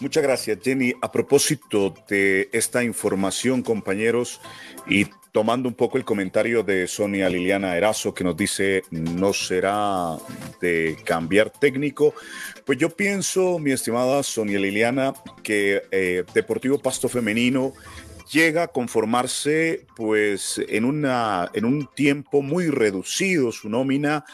[0.00, 0.92] Muchas gracias, Jenny.
[1.00, 4.40] A propósito de esta información, compañeros,
[4.86, 10.16] y tomando un poco el comentario de Sonia Liliana Erazo, que nos dice no será
[10.62, 12.14] de cambiar técnico,
[12.64, 15.12] pues yo pienso, mi estimada Sonia Liliana,
[15.42, 17.74] que eh, Deportivo Pasto Femenino
[18.30, 24.24] llega a conformarse pues en, una, en un tiempo muy reducido su nómina,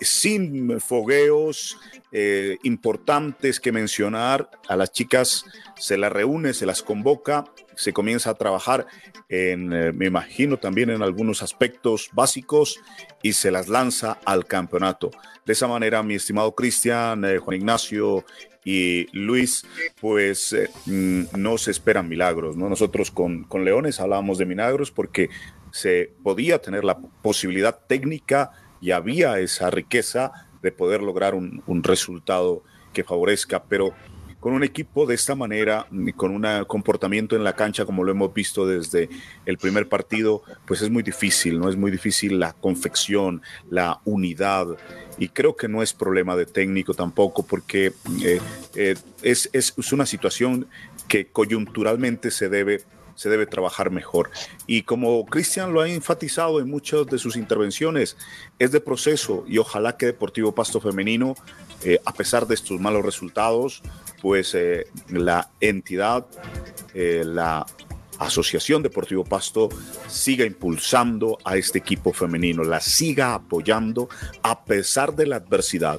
[0.00, 1.78] sin fogueos
[2.12, 5.44] eh, importantes que mencionar, a las chicas
[5.76, 7.44] se las reúne, se las convoca,
[7.76, 8.86] se comienza a trabajar
[9.28, 12.80] en, eh, me imagino también en algunos aspectos básicos
[13.22, 15.10] y se las lanza al campeonato.
[15.46, 18.24] De esa manera, mi estimado Cristian, eh, Juan Ignacio
[18.64, 19.66] y Luis,
[20.00, 22.56] pues eh, mm, no se esperan milagros.
[22.56, 22.68] ¿no?
[22.68, 25.30] Nosotros con, con Leones hablábamos de milagros porque
[25.72, 28.50] se podía tener la posibilidad técnica
[28.80, 30.32] y había esa riqueza
[30.62, 33.94] de poder lograr un, un resultado que favorezca, pero
[34.40, 35.86] con un equipo de esta manera,
[36.16, 39.08] con un comportamiento en la cancha como lo hemos visto desde
[39.46, 41.68] el primer partido, pues es muy difícil, ¿no?
[41.68, 44.66] Es muy difícil la confección, la unidad.
[45.18, 48.40] Y creo que no es problema de técnico tampoco, porque eh,
[48.74, 50.66] eh, es, es, es una situación
[51.06, 52.82] que coyunturalmente se debe
[53.20, 54.30] se debe trabajar mejor.
[54.66, 58.16] Y como Cristian lo ha enfatizado en muchas de sus intervenciones,
[58.58, 61.34] es de proceso y ojalá que Deportivo Pasto Femenino,
[61.84, 63.82] eh, a pesar de estos malos resultados,
[64.20, 66.26] pues eh, la entidad,
[66.94, 67.66] eh, la
[68.18, 69.70] Asociación Deportivo Pasto
[70.06, 74.08] siga impulsando a este equipo femenino, la siga apoyando
[74.42, 75.98] a pesar de la adversidad,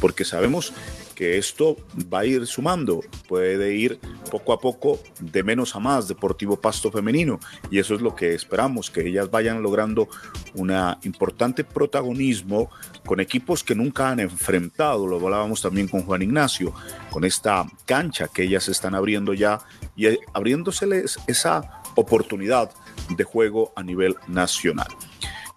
[0.00, 0.72] porque sabemos
[1.20, 1.76] que esto
[2.10, 4.00] va a ir sumando, puede ir
[4.30, 7.38] poco a poco de menos a más Deportivo Pasto femenino.
[7.70, 10.08] Y eso es lo que esperamos, que ellas vayan logrando
[10.54, 12.70] un importante protagonismo
[13.04, 16.72] con equipos que nunca han enfrentado, lo hablábamos también con Juan Ignacio,
[17.10, 19.60] con esta cancha que ellas están abriendo ya
[19.96, 22.70] y abriéndoseles esa oportunidad
[23.14, 24.88] de juego a nivel nacional.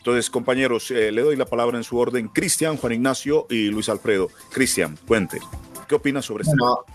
[0.04, 2.28] Entonces, compañeros, eh, le doy la palabra en su orden.
[2.28, 4.28] Cristian, Juan Ignacio y Luis Alfredo.
[4.51, 5.39] Cristian, cuente,
[5.88, 6.86] ¿qué opinas sobre esto?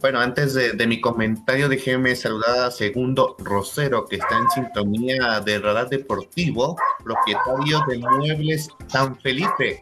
[0.00, 5.58] Bueno, antes de, mi comentario, déjeme saludar a Segundo Rosero, que está en sintonía de
[5.58, 6.74] Radar Deportivo,
[7.04, 9.80] propietario de Muebles San Felipe.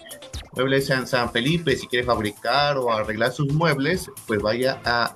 [0.57, 5.15] Muebles San, Felipe, si quiere fabricar o arreglar sus muebles, pues vaya a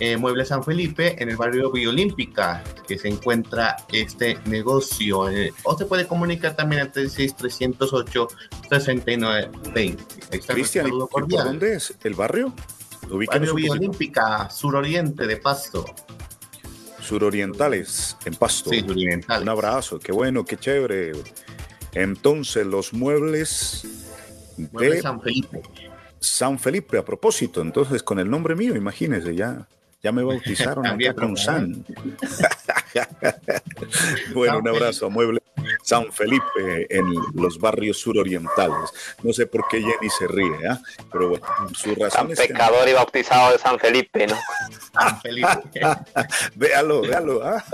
[0.00, 5.30] eh, Muebles San Felipe en el barrio Biolímpica, que se encuentra este negocio.
[5.30, 8.28] Eh, o se puede comunicar también al 308
[8.68, 10.04] 6920
[10.46, 12.52] Cristian, ¿por dónde es el barrio?
[13.08, 15.84] Barrio Biolímpica, suroriente de Pasto.
[17.00, 18.70] Surorientales, en Pasto.
[18.70, 19.42] Sí, surorientales.
[19.42, 21.12] Un abrazo, qué bueno, qué chévere.
[21.92, 23.86] Entonces, los muebles,
[24.56, 25.62] de San Felipe.
[26.18, 29.68] San Felipe, a propósito, entonces con el nombre mío, imagínese ya.
[30.06, 31.84] Ya me bautizaron acá con San.
[34.32, 35.42] bueno, un abrazo a Mueble
[35.82, 38.92] San Felipe en los barrios surorientales.
[39.24, 40.76] No sé por qué Jenny se ríe, ¿eh?
[41.10, 41.44] pero bueno,
[41.74, 44.36] su razón San pecador y bautizado de San Felipe, ¿no?
[44.94, 45.80] San Felipe.
[46.54, 47.42] véalo, véalo.
[47.44, 47.64] ¿ah?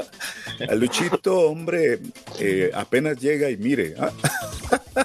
[0.59, 1.99] El Luchito, hombre,
[2.39, 3.95] eh, apenas llega y mire.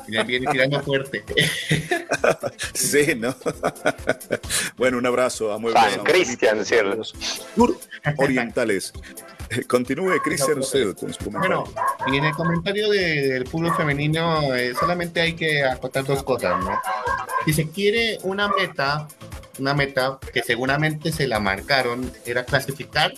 [0.07, 1.23] Viene tirando fuerte.
[2.73, 3.35] sí, ¿no?
[4.77, 7.03] bueno, un abrazo a Mueble San, Cristian, ¿cierto?
[7.03, 8.93] Surorientales.
[9.67, 10.93] Continúe, Cristian, usted.
[11.31, 11.63] Bueno,
[12.07, 16.79] y en el comentario del fútbol femenino eh, solamente hay que acotar dos cosas, ¿no?
[17.45, 19.07] Si se quiere una meta,
[19.59, 23.13] una meta que seguramente se la marcaron, era clasificar,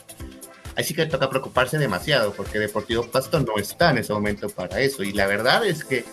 [0.75, 5.01] así que toca preocuparse demasiado, porque Deportivo Pasto no está en ese momento para eso.
[5.01, 6.05] Y la verdad es que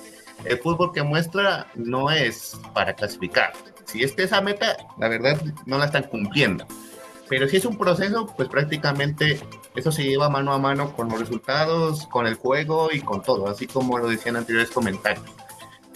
[0.45, 3.53] el fútbol que muestra no es para clasificar.
[3.85, 6.67] Si es esa meta, la verdad no la están cumpliendo.
[7.29, 9.41] Pero si es un proceso, pues prácticamente
[9.75, 13.49] eso se lleva mano a mano con los resultados, con el juego y con todo,
[13.49, 15.25] así como lo decían anteriores comentarios.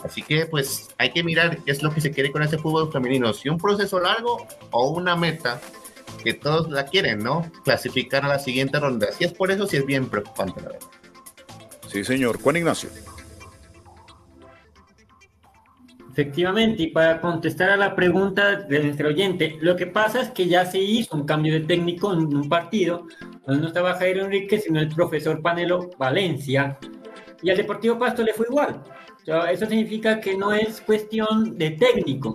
[0.04, 2.90] Así que pues hay que mirar qué es lo que se quiere con ese fútbol
[2.90, 5.60] femenino, si un proceso largo o una meta
[6.24, 7.50] que todos la quieren, ¿no?
[7.64, 9.08] Clasificar a la siguiente ronda.
[9.12, 10.88] Si es por eso, sí es bien preocupante, la verdad.
[11.88, 12.40] Sí, señor.
[12.40, 12.90] Juan Ignacio.
[16.12, 20.48] Efectivamente, y para contestar a la pregunta de nuestro oyente, lo que pasa es que
[20.48, 23.06] ya se hizo un cambio de técnico en un partido,
[23.46, 26.78] donde no estaba Jairo Enrique, sino el profesor Panelo Valencia,
[27.42, 28.82] y al Deportivo Pasto le fue igual.
[29.50, 32.34] eso significa que no es cuestión de técnico.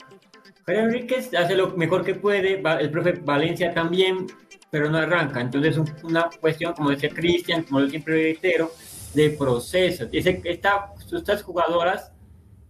[0.66, 4.26] Jairo Enrique hace lo mejor que puede, el profe Valencia también,
[4.72, 5.42] pero no arranca.
[5.42, 8.72] Entonces es una cuestión, como decía Cristian, como yo siempre reitero,
[9.14, 10.08] de proceso.
[10.12, 12.15] estas jugadoras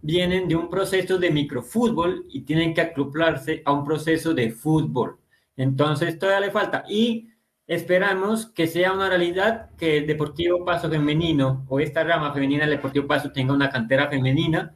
[0.02, 5.18] vienen de un proceso de microfútbol y tienen que acoplarse a un proceso de fútbol.
[5.56, 7.28] Entonces todavía le falta y
[7.66, 12.76] esperamos que sea una realidad que el Deportivo Paso femenino o esta rama femenina del
[12.76, 14.74] Deportivo Paso tenga una cantera femenina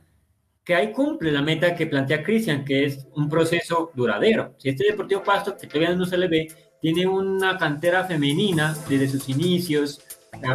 [0.65, 4.55] que ahí cumple la meta que plantea Cristian, que es un proceso duradero.
[4.59, 6.49] Si este Deportivo Pasto, que todavía no se le ve,
[6.81, 10.01] tiene una cantera femenina desde sus inicios,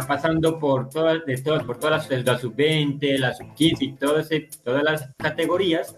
[0.06, 4.28] pasando por todas, de todas, por todas las, la sub-20, la sub-15 y todas,
[4.64, 5.94] todas las categorías,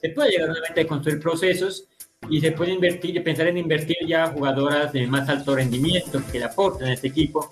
[0.00, 1.88] se puede llegar nuevamente a construir procesos
[2.28, 6.44] y se puede invertir pensar en invertir ya jugadoras de más alto rendimiento que le
[6.46, 7.50] aporten a este equipo.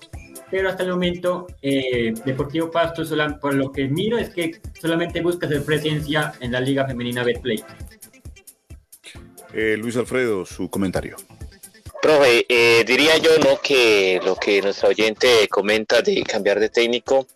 [0.49, 3.03] Pero hasta el momento, eh, Deportivo Pasto,
[3.41, 7.61] por lo que miro, es que solamente busca hacer presencia en la Liga Femenina Betplay.
[9.53, 11.17] Eh, Luis Alfredo, su comentario.
[12.01, 17.27] Profe, eh, diría yo no que lo que nuestro oyente comenta de cambiar de técnico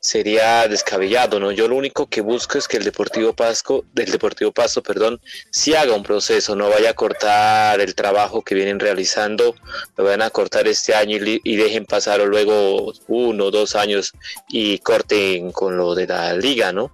[0.00, 1.52] sería descabellado, ¿no?
[1.52, 5.74] Yo lo único que busco es que el Deportivo Pasco, del Deportivo Pasto, perdón, si
[5.74, 9.54] haga un proceso, no vaya a cortar el trabajo que vienen realizando,
[9.96, 14.12] lo vayan a cortar este año y, dejen pasar luego uno o dos años
[14.48, 16.90] y corten con lo de la liga, ¿no?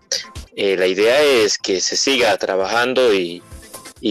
[0.57, 3.43] Eh, la idea es que se siga trabajando y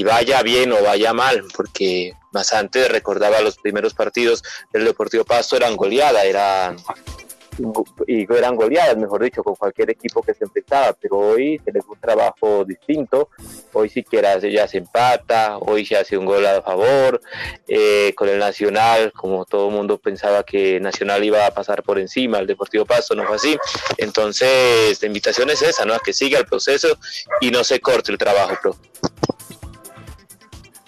[0.05, 5.55] vaya bien o vaya mal, porque más antes recordaba los primeros partidos del Deportivo Pasto
[5.55, 6.77] eran goleadas, eran
[8.07, 11.99] y eran goleadas, mejor dicho, con cualquier equipo que se enfrentaba, pero hoy se un
[11.99, 13.29] trabajo distinto,
[13.73, 17.21] hoy siquiera ya se empata, hoy se hace un gol a favor,
[17.67, 21.99] eh, con el Nacional, como todo el mundo pensaba que Nacional iba a pasar por
[21.99, 23.57] encima, el Deportivo Pasto no fue así,
[23.97, 25.93] entonces la invitación es esa, ¿no?
[25.93, 26.97] A que siga el proceso
[27.41, 28.77] y no se corte el trabajo.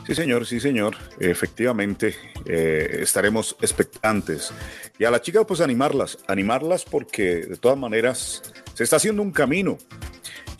[0.05, 0.97] Sí, señor, sí, señor.
[1.19, 4.51] Efectivamente, eh, estaremos expectantes.
[4.99, 8.41] Y a las chicas, pues animarlas, animarlas porque de todas maneras
[8.73, 9.77] se está haciendo un camino.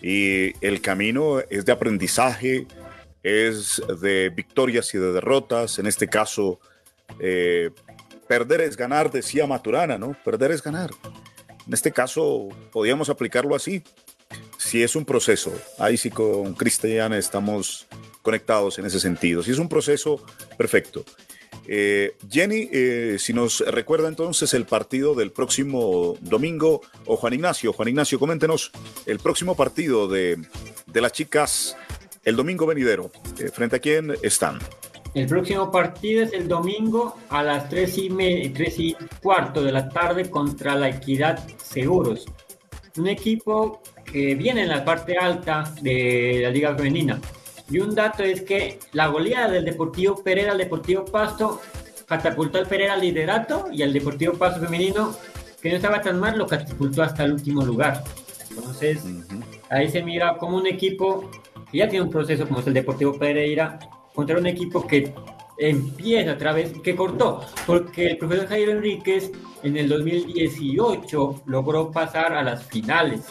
[0.02, 2.68] Y el camino es de aprendizaje,
[3.22, 5.78] es de victorias y de derrotas.
[5.78, 6.60] En este caso,
[7.20, 7.70] eh,
[8.28, 10.16] perder es ganar, decía Maturana, ¿no?
[10.24, 10.92] Perder es ganar.
[11.68, 13.84] En este caso, podríamos aplicarlo así.
[14.58, 17.88] Si es un proceso, ahí sí con Cristian estamos
[18.24, 19.44] conectados en ese sentido.
[19.44, 20.20] Si es un proceso,
[20.58, 21.06] perfecto.
[21.68, 27.72] Eh, Jenny, eh, si nos recuerda entonces el partido del próximo domingo, o Juan Ignacio,
[27.74, 28.72] Juan Ignacio, coméntenos
[29.06, 30.40] el próximo partido de,
[30.94, 31.78] las chicas
[32.24, 33.12] el domingo venidero.
[33.40, 34.60] Eh, ¿Frente a quién están?
[35.14, 39.88] El próximo partido es el domingo a las 3 y, 3 y cuarto de la
[39.88, 42.26] tarde contra la Equidad Seguros.
[42.98, 47.20] Un equipo que viene en la parte alta de la Liga Femenina
[47.70, 51.62] y un dato es que la goleada del Deportivo Pereira al Deportivo Pasto
[52.08, 55.16] catapultó al Pereira al liderato y al Deportivo Pasto femenino,
[55.62, 58.04] que no estaba tan mal, lo catapultó hasta el último lugar.
[58.50, 59.04] Entonces,
[59.70, 61.30] ahí se mira como un equipo
[61.72, 63.80] que ya tiene un proceso como es el Deportivo Pereira
[64.14, 65.14] contra un equipo que
[65.58, 69.32] empieza otra vez, que cortó, porque el profesor Jairo Enríquez
[69.64, 73.22] en el 2018 logró pasar a las finales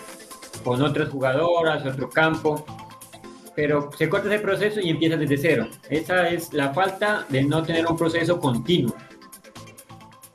[0.64, 2.64] con otras jugadoras, otro campo,
[3.54, 5.68] pero se corta ese proceso y empieza desde cero.
[5.88, 8.94] Esa es la falta de no tener un proceso continuo.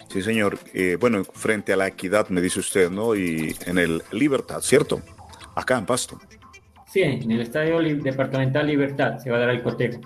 [0.09, 0.57] Sí, señor.
[0.73, 3.15] Eh, bueno, frente a la equidad, me dice usted, ¿no?
[3.15, 5.01] Y en el Libertad, ¿cierto?
[5.55, 6.19] Acá en Pasto.
[6.87, 9.99] Sí, en el Estadio Departamental Libertad se va a dar el cotejo.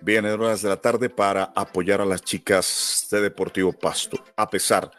[0.00, 4.22] Bien, en horas de la tarde para apoyar a las chicas de Deportivo Pasto.
[4.36, 4.90] A pesar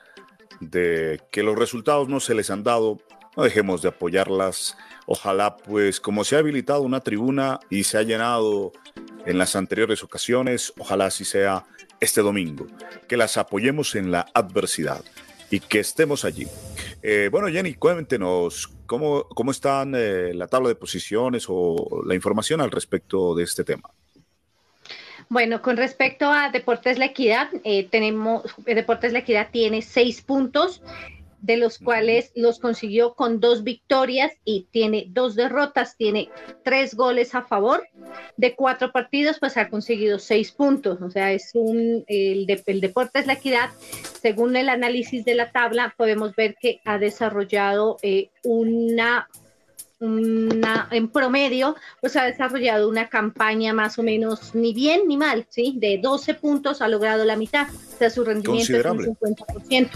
[0.59, 2.99] de que los resultados no se les han dado,
[3.35, 4.77] no dejemos de apoyarlas
[5.07, 8.73] Ojalá, pues, como se ha habilitado una tribuna y se ha llenado
[9.25, 11.65] en las anteriores ocasiones, ojalá así sea
[12.01, 12.67] este domingo,
[13.07, 15.03] que las apoyemos en la adversidad
[15.49, 16.45] y que estemos allí.
[17.01, 22.59] Eh, bueno, Jenny, cuéntenos cómo, cómo están eh, la tabla de posiciones o la información
[22.59, 23.89] al respecto de este tema.
[25.29, 30.81] Bueno, con respecto a Deportes La Equidad, eh, tenemos, Deportes La Equidad tiene seis puntos,
[31.39, 36.29] de los cuales los consiguió con dos victorias y tiene dos derrotas, tiene
[36.63, 37.87] tres goles a favor.
[38.37, 41.01] De cuatro partidos, pues ha conseguido seis puntos.
[41.01, 43.69] O sea, es un, el, de, el deporte es la equidad.
[44.21, 49.27] Según el análisis de la tabla, podemos ver que ha desarrollado eh, una
[49.99, 55.45] una, en promedio, pues ha desarrollado una campaña más o menos ni bien ni mal,
[55.49, 55.75] ¿sí?
[55.77, 59.89] De 12 puntos ha logrado la mitad, o sea, su rendimiento es un 50%.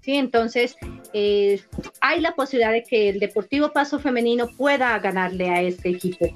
[0.00, 0.14] ¿sí?
[0.16, 0.76] Entonces,
[1.12, 1.60] eh,
[2.00, 6.26] hay la posibilidad de que el Deportivo Paso Femenino pueda ganarle a este equipo.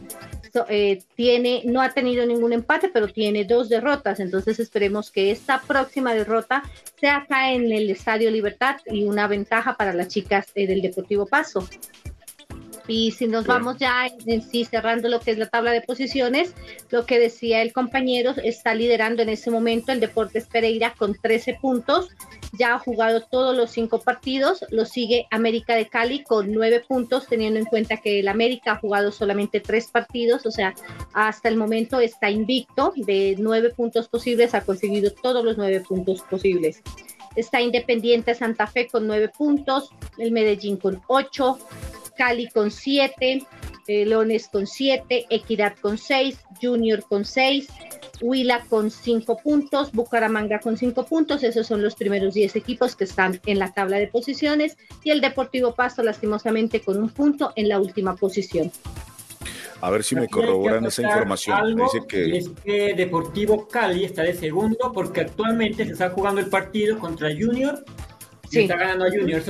[0.68, 4.20] Eh, tiene, no ha tenido ningún empate, pero tiene dos derrotas.
[4.20, 6.62] Entonces esperemos que esta próxima derrota
[7.00, 11.26] sea acá en el Estadio Libertad y una ventaja para las chicas eh, del Deportivo
[11.26, 11.68] Paso.
[12.86, 16.54] Y si nos vamos ya en sí cerrando lo que es la tabla de posiciones,
[16.90, 21.58] lo que decía el compañero, está liderando en ese momento el Deportes Pereira con 13
[21.60, 22.10] puntos,
[22.52, 27.26] ya ha jugado todos los cinco partidos, lo sigue América de Cali con 9 puntos,
[27.26, 30.74] teniendo en cuenta que el América ha jugado solamente tres partidos, o sea,
[31.14, 36.22] hasta el momento está invicto de nueve puntos posibles, ha conseguido todos los nueve puntos
[36.22, 36.82] posibles.
[37.36, 41.58] Está Independiente Santa Fe con 9 puntos, el Medellín con 8,
[42.16, 43.46] Cali con 7,
[43.86, 47.68] eh, Leones con 7, Equidad con 6, Junior con 6,
[48.20, 53.04] Huila con 5 puntos, Bucaramanga con 5 puntos, esos son los primeros 10 equipos que
[53.04, 57.68] están en la tabla de posiciones y el Deportivo Pasto lastimosamente con un punto en
[57.68, 58.70] la última posición.
[59.80, 61.76] A ver si me corroboran esa información.
[61.76, 62.38] Dice que...
[62.38, 67.28] Es que Deportivo Cali está de segundo porque actualmente se está jugando el partido contra
[67.28, 67.84] Junior
[68.50, 69.42] Está ganando a Junior.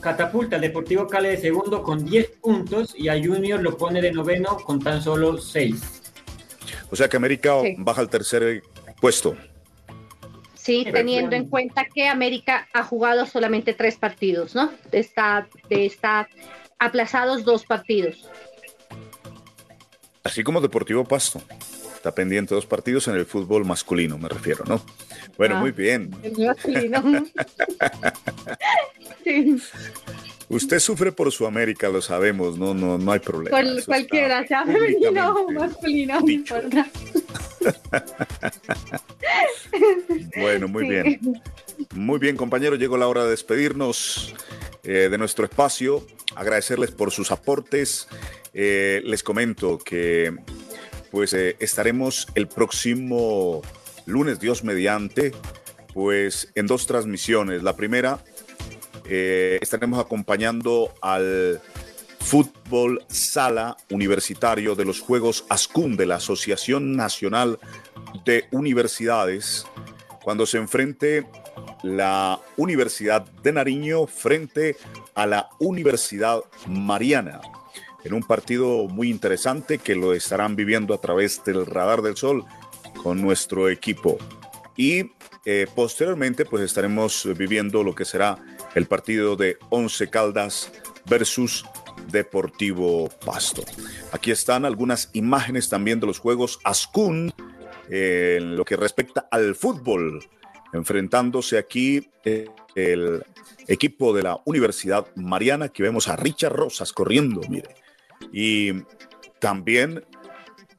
[0.00, 4.12] catapulta al Deportivo Cali de segundo con 10 puntos y a Junior lo pone de
[4.12, 6.02] noveno con tan solo 6.
[6.90, 8.62] O sea que América baja al tercer
[9.00, 9.36] puesto.
[10.54, 14.72] Sí, teniendo en cuenta que América ha jugado solamente tres partidos, ¿no?
[14.90, 16.28] Está, está
[16.78, 18.28] aplazados dos partidos.
[20.24, 21.40] Así como Deportivo Pasto.
[22.06, 24.80] Está pendiente dos partidos en el fútbol masculino, me refiero, ¿no?
[25.36, 26.14] Bueno, ah, muy bien.
[30.48, 33.60] Usted sufre por su América, lo sabemos, no, no, no hay problema.
[33.60, 36.86] Por cualquiera, sea femenino o masculino, no importa.
[40.36, 41.42] bueno, muy bien.
[41.92, 44.32] Muy bien, compañeros, llegó la hora de despedirnos
[44.84, 48.06] eh, de nuestro espacio, agradecerles por sus aportes.
[48.54, 50.32] Eh, les comento que
[51.10, 53.62] pues eh, estaremos el próximo
[54.06, 55.32] lunes, Dios mediante,
[55.92, 57.62] pues en dos transmisiones.
[57.62, 58.18] La primera,
[59.08, 61.60] eh, estaremos acompañando al
[62.20, 67.58] fútbol sala universitario de los Juegos ASCUN de la Asociación Nacional
[68.24, 69.66] de Universidades,
[70.22, 71.26] cuando se enfrente
[71.82, 74.76] la Universidad de Nariño frente
[75.14, 77.40] a la Universidad Mariana
[78.06, 82.44] en un partido muy interesante que lo estarán viviendo a través del radar del sol
[83.02, 84.16] con nuestro equipo.
[84.76, 85.12] Y
[85.44, 88.38] eh, posteriormente pues estaremos viviendo lo que será
[88.74, 90.72] el partido de Once Caldas
[91.08, 91.64] versus
[92.10, 93.62] Deportivo Pasto.
[94.12, 97.32] Aquí están algunas imágenes también de los juegos Ascun
[97.90, 100.24] eh, en lo que respecta al fútbol,
[100.72, 103.24] enfrentándose aquí eh, el
[103.66, 107.74] equipo de la Universidad Mariana, que vemos a Richard Rosas corriendo, mire,
[108.32, 108.72] y
[109.40, 110.04] también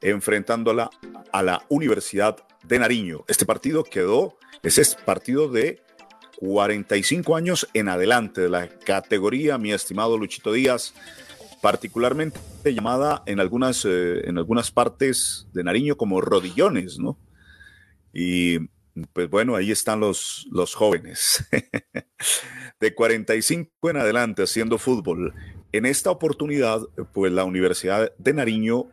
[0.02, 0.90] enfrentándola
[1.32, 3.24] a la Universidad de Nariño.
[3.28, 5.82] Este partido quedó, ese es partido de
[6.40, 10.94] 45 años en adelante de la categoría, mi estimado Luchito Díaz,
[11.62, 17.18] particularmente llamada en algunas, eh, en algunas partes de Nariño como rodillones, ¿no?
[18.14, 18.60] Y
[19.14, 21.48] pues bueno, ahí están los, los jóvenes
[22.80, 25.34] de 45 en adelante haciendo fútbol.
[25.78, 26.82] En esta oportunidad,
[27.14, 28.88] pues la Universidad de Nariño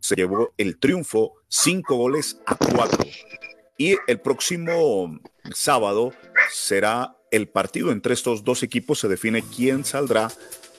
[0.00, 3.04] se llevó el triunfo cinco goles a cuatro.
[3.76, 5.20] Y el próximo
[5.52, 6.14] sábado
[6.50, 9.00] será el partido entre estos dos equipos.
[9.00, 10.32] Se define quién saldrá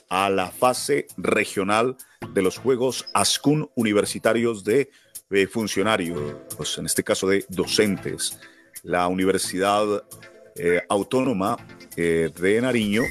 [0.08, 1.96] a la fase regional
[2.34, 4.90] de los Juegos ASCUN universitarios de
[5.30, 6.18] eh, funcionarios,
[6.76, 8.36] en este caso de docentes.
[8.82, 10.02] La Universidad
[10.56, 11.56] eh, Autónoma
[11.96, 13.04] eh, de Nariño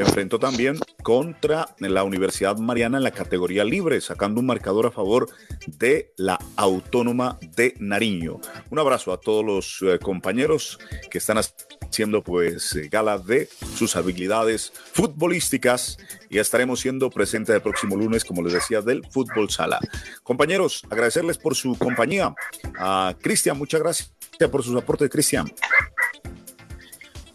[0.00, 4.86] se enfrentó también con contra la Universidad Mariana en la categoría libre, sacando un marcador
[4.86, 5.28] a favor
[5.66, 8.40] de la Autónoma de Nariño.
[8.70, 10.78] Un abrazo a todos los eh, compañeros
[11.10, 15.98] que están haciendo pues eh, gala de sus habilidades futbolísticas
[16.30, 19.78] y estaremos siendo presentes el próximo lunes, como les decía, del Fútbol Sala.
[20.22, 22.34] Compañeros, agradecerles por su compañía.
[22.78, 24.12] A Cristian, muchas gracias
[24.50, 25.52] por sus aportes, Cristian.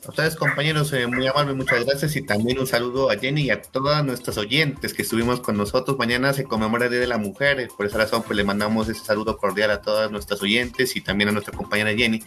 [0.05, 2.15] A ustedes, compañeros, eh, muy amables, muchas gracias.
[2.15, 5.97] Y también un saludo a Jenny y a todas nuestras oyentes que estuvimos con nosotros.
[5.97, 7.67] Mañana se conmemora el Día de la Mujer.
[7.75, 11.29] Por esa razón, pues le mandamos ese saludo cordial a todas nuestras oyentes y también
[11.29, 12.23] a nuestra compañera Jenny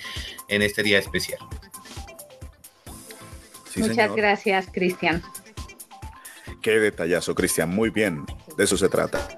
[0.49, 1.39] en este día especial.
[3.77, 5.23] muchas gracias, Cristian.
[6.61, 7.71] Qué detallazo, Cristian.
[7.71, 8.25] Muy bien.
[8.57, 9.29] De eso se trata.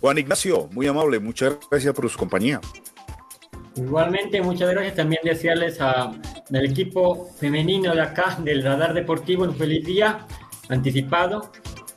[0.00, 1.20] Juan Ignacio, muy amable.
[1.20, 2.60] Muchas gracias por su compañía.
[3.76, 4.96] Igualmente, muchas gracias.
[4.96, 6.20] También desearles al
[6.50, 10.26] equipo femenino de acá, del Radar Deportivo, un feliz día
[10.68, 11.50] anticipado.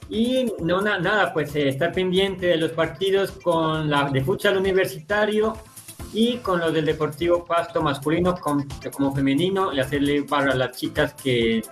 [0.09, 5.53] Y no nada, pues eh, estar pendiente de los partidos con la de futsal universitario
[6.13, 11.63] y con los del Deportivo Pasto masculino como, femenino y hacerle para las chicas que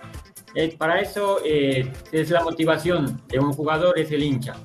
[0.55, 4.55] eh, para eso eh, es la motivación de un jugador, es el hincha.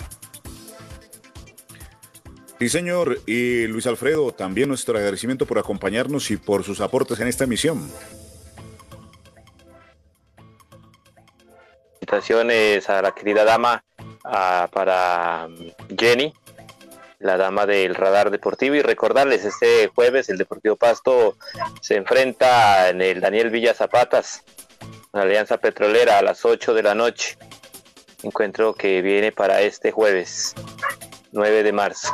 [2.58, 3.20] Sí, señor.
[3.26, 7.88] Y Luis Alfredo, también nuestro agradecimiento por acompañarnos y por sus aportes en esta emisión.
[12.00, 13.84] Felicitaciones a la querida dama,
[14.22, 16.32] para mm, Jenny,
[17.20, 21.36] la dama del radar deportivo, y recordarles, este jueves el Deportivo Pasto
[21.80, 24.42] se enfrenta en el Daniel Villa Zapatas,
[25.12, 27.36] Alianza Petrolera, a las 8 de la noche.
[28.22, 30.54] Encuentro que viene para este jueves.
[31.32, 32.12] 9 de marzo.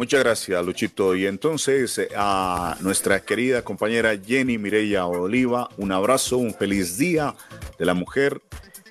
[0.00, 1.14] Muchas gracias, Luchito.
[1.14, 7.34] Y entonces eh, a nuestra querida compañera Jenny Mireya Oliva, un abrazo, un feliz día
[7.78, 8.40] de la mujer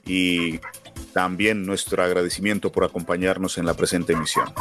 [0.05, 0.59] y
[1.11, 4.53] también nuestro agradecimiento por acompañarnos en la presente emisión.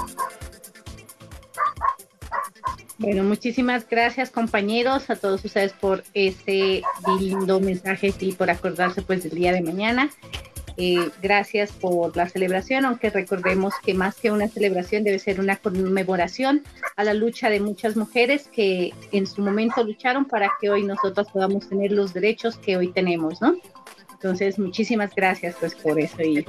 [2.96, 6.82] Bueno, muchísimas gracias compañeros, a todos ustedes por ese
[7.20, 10.08] lindo mensaje y por acordarse pues del día de mañana.
[10.80, 15.56] Eh, gracias por la celebración, aunque recordemos que más que una celebración debe ser una
[15.56, 16.62] conmemoración
[16.94, 21.26] a la lucha de muchas mujeres que en su momento lucharon para que hoy nosotros
[21.32, 23.56] podamos tener los derechos que hoy tenemos, ¿no?
[24.12, 26.44] Entonces, muchísimas gracias pues por eso y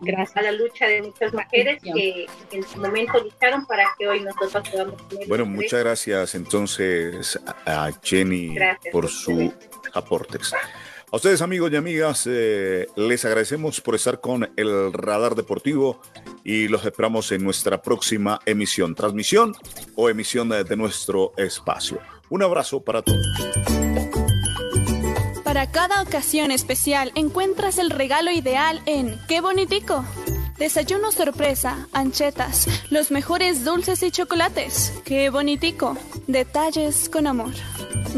[0.00, 4.22] gracias a la lucha de muchas mujeres que en su momento lucharon para que hoy
[4.22, 8.56] nosotros podamos tener Bueno, muchas gracias entonces a Jenny
[8.90, 9.52] por su
[9.94, 10.52] aportes.
[11.10, 16.02] A ustedes amigos y amigas, eh, les agradecemos por estar con el Radar Deportivo
[16.44, 19.54] y los esperamos en nuestra próxima emisión, transmisión
[19.94, 21.98] o emisión de, nuestro espacio.
[22.28, 23.24] Un abrazo para todos.
[25.44, 30.04] Para cada ocasión especial encuentras el regalo ideal en Qué Bonitico.
[30.58, 34.92] Desayuno sorpresa, anchetas, los mejores dulces y chocolates.
[35.04, 35.96] Qué bonitico.
[36.26, 37.52] Detalles con amor.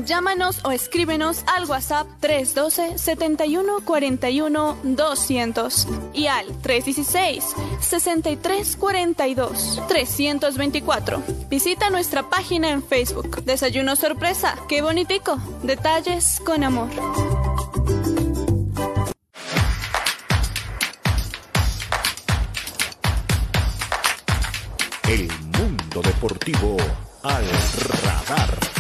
[0.07, 7.45] Llámanos o escríbenos al WhatsApp 312 71 41 200 y al 316
[7.81, 11.23] 63 42 324.
[11.51, 13.45] Visita nuestra página en Facebook.
[13.45, 14.57] Desayuno sorpresa.
[14.67, 15.39] Qué bonitico.
[15.63, 16.89] Detalles con amor.
[25.11, 26.77] El mundo deportivo
[27.25, 27.45] al
[28.01, 28.80] radar.